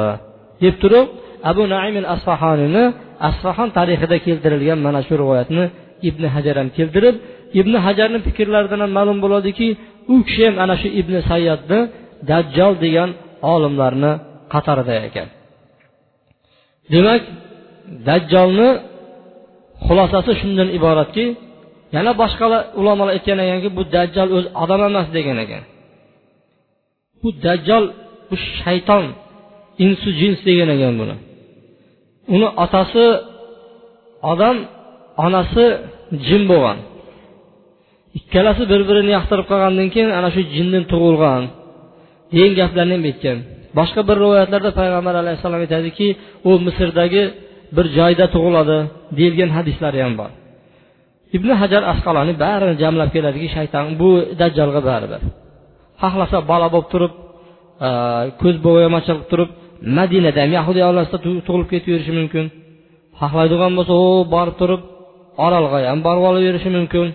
Deb 0.63 0.75
turib 0.83 1.07
abu 1.49 1.63
naim 1.73 1.95
al 2.01 2.07
asfahoniyni 2.15 2.83
asfahon 3.29 3.69
tarixida 3.77 4.17
keltirilgan 4.25 4.79
mana 4.85 4.99
shu 5.07 5.13
rivoyatni 5.21 5.63
ibn 6.09 6.23
hajar 6.35 6.55
ham 6.59 6.69
keltirib 6.77 7.15
ibn 7.59 7.73
hajarni 7.85 8.19
fikrlaridan 8.27 8.79
ham 8.83 8.91
ma'lum 8.97 9.17
bo'ladiki 9.25 9.67
u 10.13 10.15
kishi 10.27 10.43
ham 10.47 10.55
ana 10.63 10.75
shu 10.81 10.87
ibn 11.01 11.13
sayyadni 11.29 11.79
dajjol 12.29 12.73
degan 12.83 13.09
olimlarni 13.53 14.11
qatorida 14.53 14.95
ekan. 15.07 15.27
Demak 16.93 17.21
dajjolni 18.07 18.69
xulosasi 19.85 20.31
shundan 20.39 20.69
iboratki 20.77 21.25
yana 21.95 22.11
boshqalar 22.21 22.61
ulamolar 22.79 23.13
aytgan 23.15 23.37
ekanki 23.45 23.69
bu 23.77 23.81
dajjol 23.95 24.29
o'zi 24.37 24.49
odam 24.63 24.81
emas 24.89 25.07
degan 25.17 25.37
ekan. 25.45 25.63
Bu 27.21 27.29
dajjol 27.45 27.83
bu 28.29 28.35
shayton 28.59 29.05
insu 29.85 30.09
jins 30.19 30.39
degan 30.47 30.69
ekan 30.75 30.93
buni. 31.01 31.15
Uni 32.35 32.47
otasi 32.63 33.05
odam 34.31 34.57
onasi 35.25 35.65
jin 36.27 36.43
bo'lgan. 36.51 36.77
Ikkalasi 38.19 38.63
bir 38.71 38.81
birini 38.89 39.11
yoqtirib 39.17 39.45
qolgandan 39.51 39.87
keyin 39.93 40.11
ana 40.19 40.29
shu 40.35 40.41
jindan 40.55 40.83
tug'ilgan. 40.91 41.43
Degan 42.33 42.51
gaplarni 42.59 42.93
ham 42.97 43.03
aytgan. 43.11 43.37
Boshqa 43.77 44.01
bir 44.09 44.15
rivoyatlarda 44.23 44.71
payg'ambar 44.79 45.15
alayhissalom 45.21 45.61
aytadiki 45.65 46.07
u 46.49 46.51
misrdagi 46.67 47.23
bir 47.75 47.85
joyda 47.97 48.25
tug'iladi 48.35 48.77
deyilgan 49.17 49.51
hadislari 49.57 49.99
ham 50.05 50.13
bor. 50.21 50.31
Ibn 51.37 51.49
hajar 51.61 51.83
asqaloni 51.93 52.33
barini 52.43 52.75
jamlab 52.83 53.09
keladiki 53.15 53.47
shayton 53.55 53.85
bu 54.01 54.09
dajjolga 54.41 54.81
baribir 54.89 55.21
xohlasa 56.01 56.37
bola 56.51 56.67
bo'lib 56.73 56.87
turib 56.93 57.13
e, 57.87 57.89
ko'z 58.41 58.55
bo'yamachilik 58.67 59.17
qilib 59.17 59.29
turib 59.31 59.49
madinada 59.97 60.39
ham 60.43 60.51
yahudiy 60.59 60.83
oilasida 60.89 61.17
tug'ilib 61.47 61.67
ketaverishi 61.73 62.13
mumkin. 62.19 62.45
Xohlaydigan 63.19 63.71
bo'lsa 63.77 63.93
u 64.05 64.09
borib 64.35 64.55
turib 64.61 64.81
orolga 65.45 65.77
ham 65.91 65.99
borib 66.07 66.23
olaverishi 66.29 66.69
mumkin. 66.77 67.07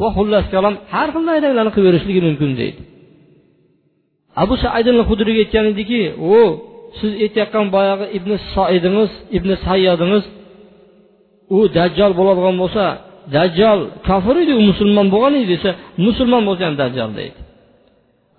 Va 0.00 0.08
xullas 0.16 0.46
kalom 0.54 0.74
har 0.92 1.08
xil 1.14 1.26
ayblarni 1.34 1.70
qilib 1.74 1.86
yurishligi 1.88 2.20
mumkin 2.28 2.50
deydi. 2.60 2.80
Abu 4.42 4.54
saidin 4.64 4.96
hudriga 5.08 5.40
aytgan 5.44 5.66
ediki 5.72 6.00
u 6.34 6.36
siz 6.98 7.12
aytayotgan 7.24 7.66
boyagi 7.74 8.06
ibn 8.18 8.30
soidingiz 8.54 9.10
ibn 9.36 9.50
sayyodingiz 9.66 10.24
u 11.56 11.58
dajjol 11.76 12.12
bo'ladigan 12.18 12.56
bo'lsa 12.62 12.84
dajjol 13.36 13.80
kofir 14.08 14.36
edi 14.42 14.52
u 14.60 14.62
musulmon 14.70 15.06
bo'lgan 15.14 15.32
edi 15.38 15.46
desa 15.54 15.70
musulmon 16.06 16.42
bo'lsa 16.48 16.62
ham 16.68 16.76
dajjol 16.82 17.10
deydi. 17.18 17.38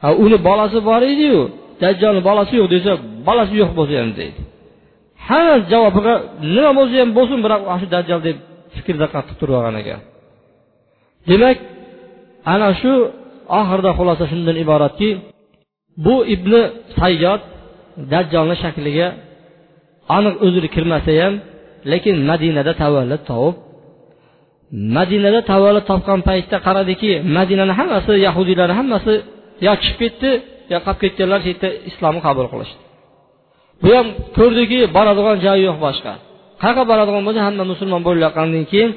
Ha 0.02 0.10
uni 0.24 0.38
bolasi 0.48 0.78
bor 0.90 1.02
ediyu 1.14 1.40
dajjolni 1.84 2.22
bolasi 2.30 2.54
yo'q 2.60 2.70
desa 2.76 2.92
bolasi 3.28 3.54
yo'q 3.62 3.72
bo'lsa 3.78 3.94
ham 4.02 4.12
deydi. 4.20 4.40
Hamma 5.28 5.56
javobiga 5.72 6.14
nima 6.56 6.72
bo'lsa 6.80 6.96
ham 7.02 7.12
bo'lsin 7.18 7.40
biroq 7.46 7.62
shu 7.82 7.88
dajjol 7.96 8.20
deb 8.28 8.38
fikrda 8.76 9.08
qattiq 9.14 9.36
turib 9.40 9.56
olgan 9.60 9.76
ekan. 9.82 10.00
Demak 11.30 11.58
ana 12.54 12.70
shu 12.82 12.94
oxirida 13.60 13.92
xulosa 13.98 14.24
shundan 14.32 14.58
iboratki 14.64 15.10
bu 16.06 16.16
ibn 16.36 16.52
sayyod 17.00 17.42
dajjolni 18.12 18.56
shakliga 18.64 19.08
aniq 20.18 20.36
o'zini 20.46 20.70
kirmasa 20.76 21.12
ham 21.22 21.34
lekin 21.92 22.16
madinada 22.30 22.74
tavallud 22.84 23.22
topib 23.32 23.56
madinada 24.98 25.42
tavallud 25.52 25.86
topgan 25.92 26.20
paytda 26.30 26.58
qaradiki 26.68 27.12
madinani 27.38 27.74
hammasi 27.80 28.14
yahudiylar 28.28 28.70
hammasi 28.80 29.14
yo 29.66 29.74
chiqib 29.84 29.98
ketdi 30.02 30.30
yo 30.72 30.78
qolib 30.86 31.00
ketganlar 31.04 31.40
shu 31.44 31.50
yerda 31.54 31.70
islomni 31.90 32.22
qabul 32.28 32.48
qilishdi. 32.54 32.82
Bu 33.84 33.90
ham 33.98 34.08
ko'rdiki 34.38 34.80
boradigan 34.96 35.38
joyi 35.46 35.62
yo'q 35.68 35.78
boshqa. 35.86 36.14
Qayerga 36.62 36.84
boradigan 36.92 37.24
bo'lsa 37.28 37.42
hamma 37.48 37.64
musulmon 37.74 38.02
bo'layotgandan 38.08 38.66
keyin 38.72 38.92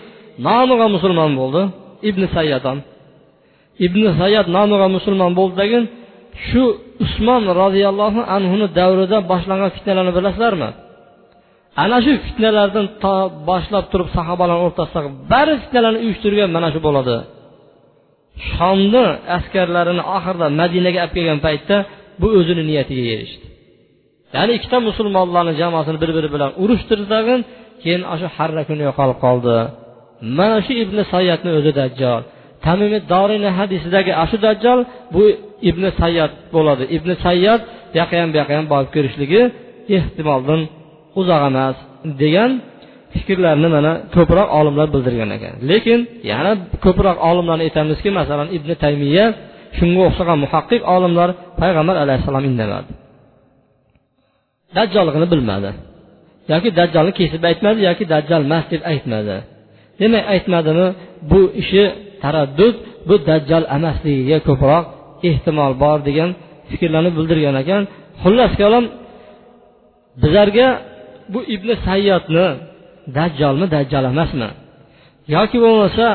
nomiga 0.47 0.87
musulmon 0.97 1.33
bo'ldi 1.41 1.63
ibn 2.09 2.23
sayyadon 2.37 2.79
ibn 3.87 4.03
sayyad 4.21 4.47
nomiga 4.57 4.87
musulmon 4.97 5.33
bo'ldi 5.39 5.55
degin 5.63 5.85
shu 6.47 6.63
usmon 7.05 7.43
roziyallohu 7.63 8.21
anhuni 8.37 8.67
davrida 8.79 9.19
boshlangan 9.31 9.71
fitnalarni 9.77 10.13
bilasizlarmi? 10.19 10.71
Ana 11.83 11.99
shu 12.05 12.13
fitnalardan 12.27 12.87
to 13.03 13.15
boshlab 13.49 13.85
turib 13.93 14.09
sahobalar 14.17 14.59
o'rtasidagi 14.67 15.09
bari 15.33 15.55
fitnalarni 15.63 15.99
uyushtirgan 16.05 16.51
mana 16.57 16.69
shu 16.75 16.81
bo'ladi. 16.87 17.17
Shomni 18.51 19.07
askarlarini 19.37 20.03
oxirida 20.17 20.47
madinaga 20.61 20.99
olib 21.05 21.13
kelgan 21.17 21.41
paytda 21.47 21.77
bu 22.21 22.27
o'zini 22.39 22.63
niyatiga 22.71 23.05
erishdi. 23.15 23.47
Ya'ni 24.37 24.53
ikkita 24.59 24.79
musulmonlarni 24.89 25.55
jamoasini 25.61 25.99
bir 26.03 26.11
biri 26.17 26.29
bilan 26.35 26.51
urushtirdi 26.63 27.07
tag'in 27.15 27.41
keyin 27.83 28.03
shu 28.21 28.27
harra 28.37 28.63
kuni 28.69 28.83
yo'qolib 28.89 29.19
qoldi. 29.25 29.57
Mana 30.39 30.59
shu 30.67 30.73
ibn 30.85 30.99
sayyatni 31.15 31.51
o'zi 31.59 31.73
dajjol. 31.81 32.23
Tamimi 32.65 32.99
dorini 33.13 33.51
hadisidagi 33.59 34.13
shu 34.31 34.37
dajjol 34.47 34.81
bu 35.15 35.25
ibn 35.71 35.83
sayyad 36.01 36.33
bo'ladi. 36.55 36.85
Ibn 36.97 37.11
sayyad 37.27 37.61
yoqqa 37.99 38.15
ham 38.21 38.29
bu 38.33 38.37
yoqqa 38.41 38.55
ham 38.59 38.67
borib 38.73 38.91
ko'rishligi 38.97 39.43
ehtimoldan 39.97 40.61
uzoq 41.21 41.43
emas 41.51 41.77
degan 42.23 42.51
fikrlarni 43.15 43.69
mana 43.77 43.93
ko'proq 44.15 44.49
olimlar 44.59 44.87
bildirgan 44.95 45.31
ekan. 45.37 45.55
Lekin 45.71 46.01
yana 46.31 46.53
ko'proq 46.85 47.17
olimlarni 47.31 47.63
aytamizki 47.69 48.11
masalan 48.21 48.49
ibn 48.57 48.71
taymiya 48.85 49.27
shunga 49.79 50.01
o'xshagan 50.09 50.39
muhaqqiq 50.45 50.83
olimlar 50.97 51.29
payg'ambar 51.61 51.97
alayhissalom 52.05 52.45
indamadi. 52.51 52.91
Dajjolligini 54.77 55.27
bilmadi. 55.33 55.71
Yoki 56.53 56.69
dajjolni 56.79 57.13
kesib 57.21 57.43
aytmadi 57.51 57.79
yoki 57.89 58.05
dajjal 58.15 58.43
emas 58.49 58.65
deb 58.73 58.83
aytmadi. 58.93 59.37
Demak 60.01 60.25
aytmadimi 60.35 60.87
bu 61.31 61.41
ishi 61.63 61.83
taraddud 62.23 62.75
bu 63.09 63.15
dajjal 63.29 63.65
emasligiga 63.77 64.39
ko'proq 64.49 64.85
ehtimol 65.29 65.73
bor 65.83 65.99
degan 66.09 66.31
fikrlarni 66.71 67.11
bildirgan 67.17 67.57
ekan. 67.63 67.83
Xullas 68.23 68.53
kalom 68.61 68.85
bizlarga 70.23 70.69
bu 71.33 71.41
ibn 71.55 71.69
sayyodni 71.87 72.47
dajjolmi 73.17 73.67
dajjal 73.75 74.05
emasmi? 74.13 74.49
Yoki 75.35 75.59
bo'lmasa 75.65 76.07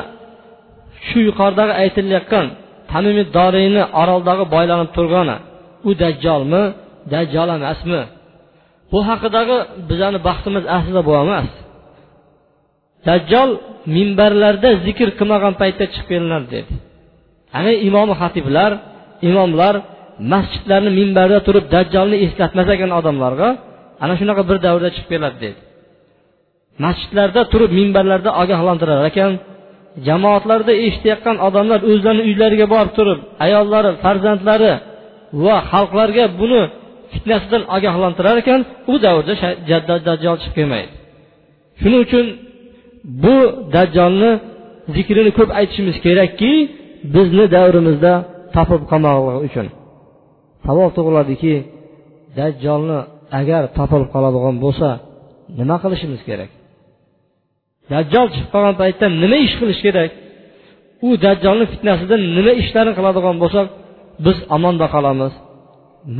shu 1.07 1.17
yuqoridagi 1.27 1.73
aytilayotgan 1.81 2.45
tamimi 2.91 3.23
doriyni 3.37 3.83
oroldagi 4.01 4.45
boylanib 4.55 4.89
turgani 4.97 5.35
u 5.87 5.91
dajjolmi 6.03 6.63
dajjol 7.13 7.49
emasmi? 7.57 8.01
Bu 8.91 8.99
haqidagi 9.09 9.57
bizani 9.89 10.19
baxtimiz 10.27 10.63
aslida 10.75 11.01
bu 11.07 11.13
emas. 11.23 11.49
Dajjol 13.07 13.49
minbarlarda 13.95 14.69
zikr 14.85 15.09
qilmagan 15.19 15.53
paytda 15.61 15.85
chiqib 15.93 16.07
kelinadi 16.11 16.47
dedi. 16.55 16.71
Ana 17.57 17.71
imomi 17.87 18.13
xatiblar 18.21 18.71
imomlar 19.29 19.75
masjidlarni 20.33 20.91
minbarda 20.99 21.39
turib 21.47 21.65
dajjolni 21.75 22.17
eslatmas 22.25 22.67
ekan 22.75 22.91
odamlarga 22.99 23.47
ana 24.03 24.13
shunaqa 24.19 24.43
bir 24.49 24.57
davrda 24.65 24.89
chiqib 24.95 25.09
keladi 25.13 25.37
dedi. 25.45 25.59
Masjidlarda 26.85 27.41
turib 27.53 27.71
minbarlarda 27.79 28.31
ogohlantirar 28.41 28.99
ekan 29.09 29.31
jamoatlarda 30.07 30.73
eshitayotgan 30.85 31.37
odamlar 31.47 31.79
o'zlarini 31.91 32.23
uylariga 32.29 32.67
borib 32.73 32.93
turib 32.99 33.19
ayollari 33.45 33.91
farzandlari 34.03 34.73
va 35.43 35.55
xalqlarga 35.71 36.25
buni 36.41 36.61
fitnasidan 37.13 37.63
ogohlantirar 37.75 38.35
ekan 38.43 38.59
u 38.91 38.93
davrda 39.05 39.95
dajjol 40.07 40.35
chiqib 40.41 40.55
kelmaydi. 40.59 40.91
Shuning 41.81 42.01
uchun 42.07 42.25
bu 43.23 43.35
dajjolni 43.75 44.31
zikrini 44.95 45.31
ko'p 45.37 45.49
aytishimiz 45.59 45.97
kerakki 46.05 46.51
bizni 47.15 47.45
davrimizda 47.55 48.13
topib 48.69 48.81
qolmoqligi 48.91 49.39
uchun. 49.47 49.67
Savol 50.65 50.89
tug'iladiki 50.97 51.53
dajjolni 52.37 52.99
agar 53.39 53.61
topilib 53.77 54.09
qoladigan 54.15 54.55
bo'lsa 54.63 54.89
nima 55.59 55.75
qilishimiz 55.83 56.21
kerak? 56.29 56.51
Dajjol 57.91 58.27
chiqib 58.33 58.49
qolgan 58.53 58.75
paytda 58.81 59.05
nima 59.21 59.37
ish 59.45 59.55
qilish 59.59 59.81
kerak? 59.85 60.11
U 61.07 61.09
dajjolni 61.25 61.65
fitnasidan 61.73 62.21
nima 62.37 62.53
ishlarni 62.61 62.93
qiladigan 62.97 63.35
bo'lsak 63.43 63.67
biz 64.25 64.37
omonda 64.55 64.87
qolamiz 64.95 65.33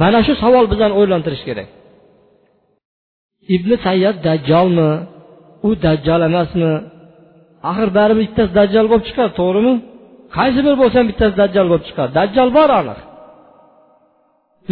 mana 0.02 0.19
shu 0.28 0.34
savol 0.43 0.65
bizani 0.71 0.93
o'ylantirishi 0.99 1.45
kerak. 1.49 1.67
Ibn 3.56 3.71
sayyad 3.86 4.15
dajjolmi? 4.28 4.89
U 5.67 5.69
dajjol 5.86 6.21
emasmi? 6.30 6.71
Axir 7.71 7.89
baribir 7.97 8.21
bittasi 8.23 8.52
dajjol 8.60 8.86
bo'lib 8.91 9.06
chiqadi 9.10 9.32
to'g'rimi? 9.39 9.73
Qaysi 10.38 10.60
bir 10.68 10.76
bo'lsa 10.82 10.96
ham 11.00 11.08
bittasi 11.12 11.36
dajjal 11.42 11.65
bo'lib 11.72 11.86
chiqadi. 11.89 12.12
Dajjal 12.20 12.50
bor 12.58 12.70
aniq. 12.82 13.00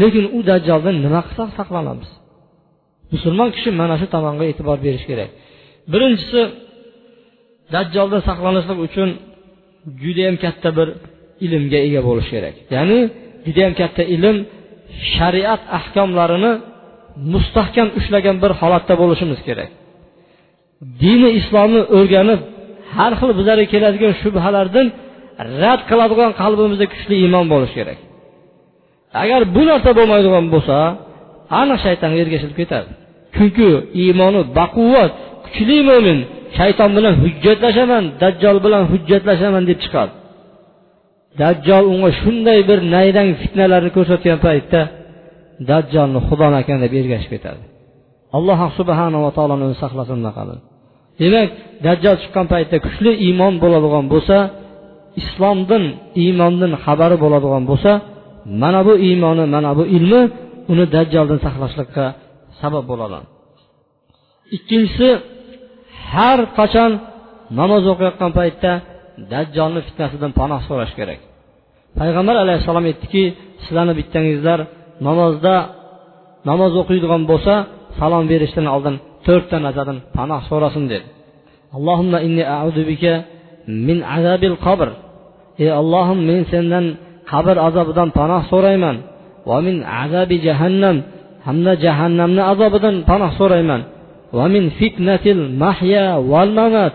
Lekin 0.02 0.26
u 0.38 0.40
dajjoldan 0.50 0.96
nima 1.06 1.22
qilsak 1.28 1.50
saqlanamiz. 1.60 2.10
Musulmon 3.14 3.50
kishi 3.56 3.70
mana 3.82 3.96
shu 4.02 4.08
tomonga 4.16 4.46
e'tibor 4.52 4.78
berish 4.86 5.06
kerak. 5.10 5.30
Birinchisi 5.92 6.42
dajjoldan 7.74 8.22
saqlanishlik 8.30 8.80
uchun 8.88 9.10
judayam 10.02 10.36
katta 10.44 10.70
bir 10.78 10.88
ilmga 11.46 11.80
ega 11.88 12.02
bo'lish 12.08 12.30
kerak. 12.34 12.56
Ya'ni 12.76 13.00
judayam 13.48 13.74
katta 13.82 14.04
ilm 14.16 14.38
shariat 15.14 15.62
ahkomlarini 15.80 16.52
mustahkam 17.34 17.88
ushlagan 18.00 18.36
bir 18.44 18.52
holatda 18.60 18.94
bo'lishimiz 19.02 19.40
kerak. 19.48 19.70
Dini 21.02 21.30
islomni 21.40 21.82
o'rganib 21.98 22.42
har 22.96 23.12
xil 23.20 23.30
bizlarga 23.40 23.66
keladigan 23.74 24.14
shubhalardan 24.22 24.88
rad 25.62 25.82
qiladigan 25.90 26.32
qalbimizda 26.42 26.86
kuchli 26.94 27.16
iymon 27.24 27.46
bo'lishi 27.54 27.76
kerak. 27.80 28.00
Agar 29.24 29.42
bu 29.56 29.62
narsa 29.70 29.90
bo'lmaydigan 30.00 30.46
bo'lsa 30.54 30.78
aniq 31.62 31.80
shaytonga 31.86 32.18
ergashilib 32.24 32.58
ketadi. 32.62 32.90
Chunki 33.36 33.70
iymoni 34.04 34.42
baquvvat 34.58 35.12
kuchli 35.46 35.78
mo'min 35.90 36.20
shayton 36.58 36.90
bilan 36.98 37.14
hujjatlashaman 37.24 38.04
dajjol 38.22 38.58
bilan 38.66 38.84
hujjatlashaman 38.92 39.64
deb 39.70 39.80
chiqadi. 39.84 40.14
Dajjol 41.42 41.84
unga 41.94 42.10
shunday 42.22 42.60
bir 42.70 42.80
nayrang 42.96 43.30
fitnalarni 43.42 43.92
ko'rsatgan 43.98 44.38
paytda 44.48 44.82
dajjolni 45.70 46.20
xudomi 46.28 46.58
ekan 46.64 46.78
deb 46.84 46.94
ergashib 47.02 47.32
ketadi. 47.36 47.64
Alloh 48.38 48.60
subhanava 48.80 49.30
taoloni 49.38 49.64
o'zi 49.68 49.78
saqlasin 49.84 50.16
unaqadan 50.24 50.60
demak 51.22 51.50
dajjol 51.86 52.16
chiqqan 52.22 52.46
paytda 52.54 52.78
kuchli 52.86 53.12
iymon 53.28 53.54
bo'ladigan 53.64 54.06
bo'lsa 54.14 54.38
islomdan 55.22 55.84
iymondan 56.24 56.72
xabari 56.84 57.18
bo'ladigan 57.24 57.64
bo'lsa 57.72 57.92
mana 58.62 58.80
bu 58.88 58.94
iymoni 59.08 59.44
mana 59.56 59.72
bu 59.78 59.84
ilmi 59.98 60.22
uni 60.72 60.86
dajjoldan 60.96 61.40
saqlashlikqa 61.46 62.06
sabab 62.62 62.86
bo'ladi. 62.92 63.18
Ikkinchisi 64.56 65.10
har 66.14 66.40
qachon 66.58 66.92
namoz 67.60 67.84
o'qiyotgan 67.92 68.32
paytda 68.40 68.72
dajjolni 69.34 69.82
fitnasidan 69.88 70.32
panoh 70.40 70.60
so'rash 70.68 70.94
kerak. 71.00 71.20
Payg'ambar 72.00 72.36
alayhissalom 72.44 72.86
aytdiki 72.92 73.24
sizlarni 73.64 73.94
bittangizlar 74.00 74.60
namozda 75.08 75.56
namoz 76.50 76.74
o'qiydigan 76.82 77.22
bo'lsa 77.32 77.54
salom 78.00 78.24
berishdan 78.32 78.68
oldin 78.76 78.96
to'rtta 79.26 79.58
narsadan 79.66 79.98
panoh 80.18 80.42
so'rasin 80.50 80.84
dedi. 80.94 81.08
Allohimma 81.76 82.20
inni 82.28 82.44
audu 82.60 82.82
bika 82.92 83.14
min 83.88 83.98
azabil 84.18 84.56
qabr. 84.66 84.90
Ey 85.64 85.70
allohim 85.82 86.20
men 86.30 86.42
sendan 86.52 86.86
qabr 87.32 87.56
azobidan 87.68 88.10
panoh 88.20 88.42
so'rayman. 88.52 88.96
Va 89.50 89.58
min 89.66 89.76
azabi 90.04 90.38
jahannam 90.48 90.98
hamda 91.48 91.72
jahannamni 91.86 92.44
azobidan 92.52 92.96
panoh 93.10 93.32
so'rayman. 93.40 93.82
Va 94.38 94.46
min 94.54 94.66
fitnatil 94.80 95.42
mahya 95.62 96.06
val 96.32 96.50
mamat 96.60 96.94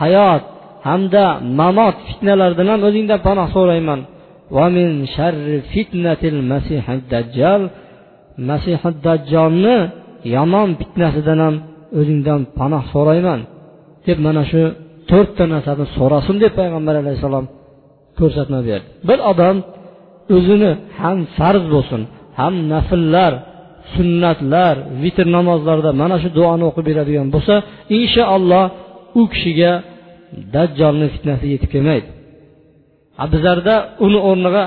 hayot 0.00 0.42
hamda 0.86 1.24
mamot 1.58 1.96
fitnalaridan 2.08 2.68
ham 2.72 2.80
o'zingdan 2.88 3.20
panoh 3.28 3.48
so'rayman. 3.56 4.00
Va 4.56 4.66
min 4.76 4.88
sharri 5.14 5.56
fitnatil 5.72 6.40
masihid 6.52 7.02
dajjal 7.12 7.62
masihid 8.48 8.96
dajjolni 9.06 9.76
yomon 10.34 10.68
fitnasidan 10.80 11.38
ham 11.44 11.54
o'zingdan 11.98 12.40
panoh 12.58 12.84
so'rayman. 12.94 13.40
Deb 14.06 14.18
mana 14.26 14.42
shu 14.50 14.62
to'rtta 15.10 15.44
narsani 15.52 15.84
so'rasin 15.96 16.36
deb 16.42 16.52
payg'ambar 16.58 16.94
alayhissalom 17.02 17.46
ko'rsatma 18.20 18.60
berdi 18.68 18.86
bir 19.08 19.18
odam 19.30 19.56
o'zini 20.36 20.72
ham 21.00 21.18
farz 21.36 21.64
bo'lsin 21.74 22.00
ham 22.40 22.54
nafllar 22.72 23.32
sunnatlar 23.94 24.76
vitr 25.02 25.26
namozlarida 25.36 25.90
mana 26.02 26.16
shu 26.22 26.28
duoni 26.38 26.64
o'qib 26.70 26.84
beradigan 26.90 27.28
bo'lsa 27.34 27.54
inshaalloh 27.98 28.64
u 29.20 29.22
kishiga 29.32 29.72
dajjolni 30.54 31.06
fitnasi 31.14 31.44
yetib 31.54 31.70
kelmaydi. 31.74 32.08
Bizlarda 33.32 33.74
uni 34.06 34.18
o'rniga 34.30 34.64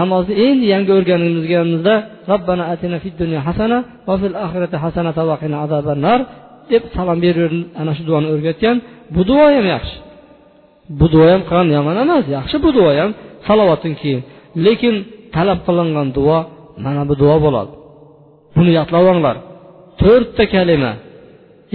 namozni 0.00 0.34
endi 0.46 0.64
yangi 0.74 0.90
o'rganganimizda 0.98 1.94
robbana 2.30 2.64
atina 2.72 2.98
fid 3.04 3.14
dunya 3.22 3.40
hasana 3.48 3.78
va 4.08 4.14
fil 4.22 4.36
oxirati 4.46 4.76
hasana 4.84 5.10
va 5.30 5.36
qina 5.42 5.56
azabannar 5.64 6.18
deb 6.72 6.82
salom 6.94 7.18
beraver 7.24 7.52
ana 7.80 7.92
shu 7.96 8.02
duoni 8.08 8.28
o'rgatgan. 8.34 8.76
Bu 9.14 9.20
duo 9.28 9.46
ham 9.56 9.66
yaxshi. 9.74 9.96
Bu 11.00 11.06
duo 11.12 11.26
ham 11.32 11.42
qilgan 11.48 11.68
yomon 11.76 11.96
emas 12.04 12.24
yaxshi 12.36 12.56
bu 12.64 12.70
duo 12.76 12.90
ham 13.00 13.10
salovatdan 13.46 13.94
keyin. 14.00 14.20
Lekin 14.64 14.94
talab 15.34 15.58
qilingan 15.66 16.08
duo 16.16 16.38
mana 16.84 17.02
bu 17.10 17.14
duo 17.22 17.36
bo'ladi. 17.44 17.72
Buni 18.54 18.70
yodlab 18.78 19.04
olinglar. 19.10 19.36
To'rtta 20.00 20.44
kalima. 20.54 20.92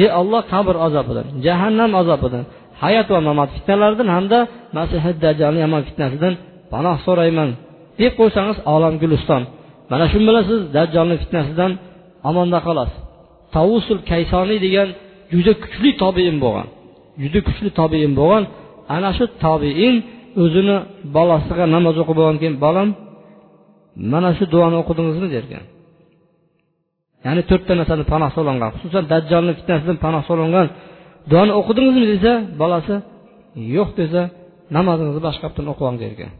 Ey 0.01 0.10
olloh 0.19 0.41
qabr 0.53 0.75
azobidan 0.88 1.25
jahannam 1.45 1.91
azobidan 2.01 2.43
hayot 2.84 3.08
va 3.13 3.19
mamot 3.27 3.49
fitnalaridan 3.56 4.10
hamda 4.15 4.39
masihi 4.77 5.12
dajjalni 5.23 5.60
yomon 5.65 5.82
fitnasidan 5.89 6.34
panoh 6.71 6.97
so'rayman. 7.06 7.49
Deb 7.99 8.13
qo'ysangiz 8.19 8.58
olam 8.73 8.93
guliston. 9.01 9.41
Mana 9.91 10.06
shu 10.12 10.17
bilan 10.21 10.43
siz 10.49 10.60
dajjolni 10.75 11.15
fitnasidan 11.23 11.71
omonda 12.30 12.60
qolasiz. 12.67 12.99
Tavusul 13.56 13.99
kaysoniy 14.12 14.60
degan 14.65 14.89
juda 15.34 15.53
kuchli 15.63 15.89
tobein 16.03 16.38
bo'lgan. 16.43 16.67
Juda 17.21 17.39
kuchli 17.47 17.69
tobein 17.80 18.13
bo'lgan 18.19 18.43
ana 18.95 19.10
shu 19.17 19.26
tobein 19.43 19.95
o'zini 20.43 20.78
bolasiga 21.15 21.65
namoz 21.76 21.95
o'qib 22.02 22.15
bo'lgandan 22.19 22.41
keyin 22.43 22.58
bolam 22.65 22.89
mana 24.12 24.30
shu 24.38 24.43
duoni 24.54 24.76
o'qidingizmi? 24.82 25.28
derkan. 25.36 25.63
Ya'ni 27.26 27.41
to'rtta 27.50 27.73
narsani 27.80 28.04
panoh 28.13 28.30
solingan 28.38 28.69
xususan 28.76 29.04
dajjolni 29.12 29.54
fitnasidan 29.60 29.97
panoh 30.06 30.21
solingan 30.30 30.67
duoni 31.32 31.52
o'qidingizmi 31.60 32.06
desa 32.13 32.32
bolasi 32.62 32.95
yo'q 33.76 33.89
desa 34.00 34.21
namozingizni 34.76 35.21
boshqatdan 35.28 35.65
o'qib 35.71 35.86
oling 35.88 36.00
derkan. 36.06 36.32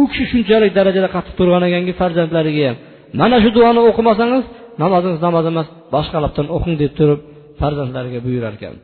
U 0.00 0.02
kishi 0.10 0.24
shunchalik 0.32 0.72
darajada 0.78 1.08
qattiq 1.14 1.34
turgan 1.38 1.62
ekanki 1.68 1.92
farzandlariga 2.00 2.62
ham 2.68 2.76
mana 3.20 3.36
shu 3.42 3.50
duoni 3.58 3.80
o'qimasangiz 3.90 4.44
namozingiz 4.82 5.20
namoz 5.26 5.44
emas 5.52 5.68
boshqalabdan 5.94 6.46
o'qing 6.56 6.74
deb 6.82 6.92
turib 6.98 7.20
farzandlariga 7.60 8.20
buyurar 8.26 8.54
ekan 8.58 8.74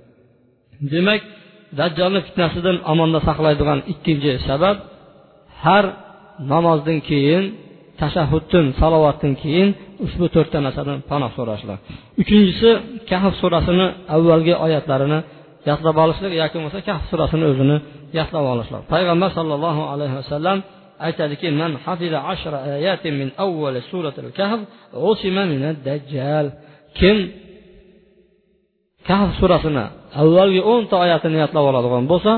demak 0.94 1.20
dajjolni 1.78 2.20
fitnasidan 2.26 2.76
omonda 2.92 3.18
saqlaydigan 3.28 3.80
ikkinchi 3.92 4.32
sabab 4.48 4.76
har 5.64 5.84
namozdan 6.52 6.98
keyin 7.08 7.44
tashahhuddin 8.00 8.66
salovatdan 8.80 9.32
keyin 9.42 9.68
ushbu 10.04 10.26
to'rtta 10.34 10.58
narsadan 10.66 10.98
panoh 11.10 11.30
so'rashlar. 11.38 11.78
Uchinchisi 12.22 12.70
kahf 13.10 13.32
surasini 13.42 13.87
avvalgi 14.16 14.54
oyatlarini 14.66 15.18
yodlab 15.68 15.96
olishlik 16.04 16.32
yoki 16.42 16.54
bo'lmasa 16.56 16.78
kahf 16.88 17.02
surasini 17.10 17.44
o'zini 17.50 17.76
yodlab 18.18 18.44
olishlik. 18.52 18.82
Payg'ambar 18.94 19.30
sollallohu 19.38 19.82
alayhi 19.92 20.14
vasallam 20.20 20.58
aytadiki 21.06 21.48
man 21.60 21.72
hafiza 21.84 22.18
ashra 22.32 22.58
ayatin 22.78 23.12
min 23.20 23.28
avvali 23.44 23.80
suratil 23.90 24.30
kahf 24.38 24.60
usima 25.10 25.42
minad 25.52 25.76
dajjal. 25.88 26.46
Kim 26.98 27.16
kahf 29.08 29.30
surasini 29.40 29.84
avvalgi 30.22 30.60
o'nta 30.72 30.94
oyatini 31.04 31.36
yodlab 31.42 31.64
oladigan 31.70 32.04
bo'lsa 32.12 32.32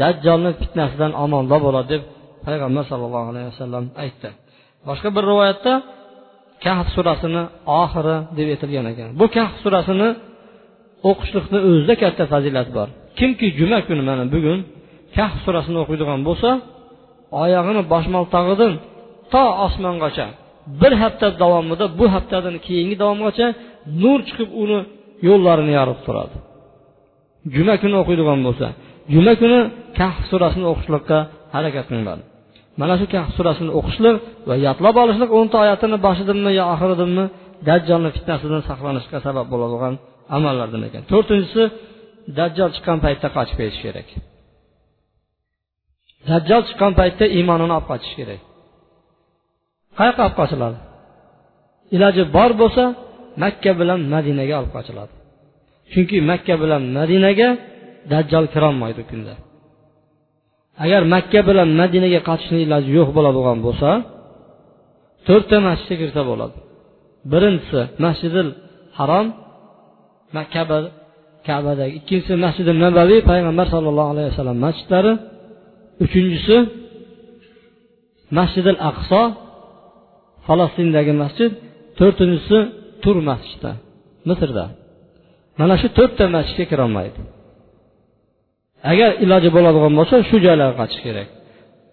dajjolni 0.00 0.50
fitnasidan 0.60 1.12
omonda 1.24 1.56
bo'ladi 1.66 1.88
deb 1.92 2.02
payg'ambar 2.46 2.84
sallallohu 2.90 3.28
alayhi 3.32 3.48
vasallam 3.52 3.84
aytdi. 4.04 4.28
Boshqa 4.88 5.08
bir 5.16 5.24
rivoyatda 5.30 5.72
kahf 6.64 6.86
surasini 6.96 7.42
oxiri 7.82 8.16
deb 8.38 8.46
aytilgan 8.54 8.86
ekan. 8.92 9.08
Bu 9.20 9.26
kahf 9.36 9.54
surasini 9.64 10.08
o'qishlikni 11.10 11.58
o'zida 11.68 11.94
katta 12.02 12.24
fazilat 12.32 12.68
bor. 12.76 12.88
Kimki 13.18 13.46
juma 13.58 13.78
kuni 13.88 14.02
mana 14.10 14.24
bugun 14.34 14.58
kahf 15.16 15.36
surasini 15.44 15.78
o'qiydigan 15.82 16.20
bo'lsa 16.28 16.50
oyog'ini 17.42 17.82
boshmaltog'idan 17.92 18.72
to 19.32 19.44
osmongacha 19.66 20.26
bir 20.80 20.92
hafta 21.02 21.26
davomida 21.42 21.86
bu 21.98 22.06
haftadan 22.14 22.56
keyingi 22.66 22.96
davomgacha 23.02 23.46
nur 24.02 24.18
chiqib 24.28 24.50
uni 24.62 24.78
yo'llarini 25.28 25.72
yorib 25.78 26.00
turadi. 26.06 26.36
Juma 27.54 27.74
kuni 27.82 27.96
o'qiydigan 28.02 28.40
bo'lsa 28.46 28.66
juma 29.14 29.32
kuni 29.40 29.58
kahf 29.98 30.16
surasini 30.30 30.66
o'qishlikqa 30.72 31.18
harakat 31.54 31.84
qilinglar. 31.88 32.18
Mana 32.80 32.94
shu 33.00 33.06
kahf 33.14 33.30
surasini 33.36 33.70
o'qishlik 33.78 34.16
va 34.48 34.54
yodlab 34.66 34.96
olishlik 35.02 35.30
o'nta 35.38 35.56
oyatini 35.64 35.96
boshidanmi 36.06 36.50
yo 36.58 36.64
oxiridanmi 36.74 37.24
dajjolni 37.68 38.10
fitnasidan 38.16 38.62
saqlanishga 38.68 39.18
sabab 39.26 39.46
bo'ladigan 39.52 39.94
amallardan 40.36 40.82
ekan. 40.88 41.02
To'rtinchisi 41.12 41.64
dajjol 42.38 42.70
chiqqan 42.74 42.98
paytda 43.04 43.28
qochib 43.36 43.56
ketish 43.60 43.80
kerak. 43.86 44.08
Dajjol 46.30 46.62
chiqqan 46.68 46.92
paytda 47.00 47.24
iymonini 47.36 47.72
olib 47.78 47.86
qochish 47.92 48.14
kerak. 48.18 48.40
Qayoqqa 49.98 50.22
olib 50.26 50.36
qochiladi? 50.40 50.78
Iloji 51.96 52.22
bor 52.36 52.50
bo'lsa 52.62 52.84
makka 53.42 53.70
bilan 53.80 54.00
madinaga 54.14 54.54
olib 54.60 54.72
qochiladi. 54.76 55.12
Chunki 55.92 56.16
makka 56.30 56.54
bilan 56.62 56.82
madinaga 56.98 57.48
dajjal 58.12 58.44
kirolmaydi 58.54 59.00
u 59.04 59.06
kunda. 59.10 59.34
Agar 60.84 61.02
makka 61.14 61.40
bilan 61.48 61.68
madinaga 61.80 62.20
qochishni 62.28 62.58
iloji 62.66 62.90
yo'q 62.98 63.10
bo'ladigan 63.16 63.58
bo'lsa 63.66 63.90
to'rtta 65.26 65.56
masjidga 65.68 65.96
kirsa 66.02 66.22
bo'ladi. 66.30 66.56
Birinchisi 67.32 67.80
masjidil 68.04 68.48
harom 68.98 69.26
kaba 70.54 70.78
kabadagi 71.48 71.92
ikkinchisi 71.98 72.34
masjidi 72.44 72.72
nabaviy 72.84 73.20
payg'ambar 73.30 73.66
sollallohu 73.74 74.10
alayhi 74.14 74.28
vasallam 74.32 74.58
masjidlari 74.66 75.12
uchinchisi 76.04 76.56
masjidil 78.38 78.78
aqso 78.90 79.22
falastindagi 80.46 81.12
masjid 81.22 81.50
to'rtinchisi 81.98 82.58
tur 83.06 83.16
masjidda 83.30 83.72
misrda. 84.28 84.64
Mana 85.60 85.74
shu 85.80 85.88
to'rtta 85.98 86.24
masjidga 86.36 86.64
kirolmaydi. 86.72 87.20
Agar 88.92 89.10
iloji 89.24 89.48
bo'ladigan 89.56 89.92
bo'lsa 89.98 90.14
shu 90.28 90.36
joylarga 90.46 90.76
qochish 90.80 91.02
kerak. 91.06 91.28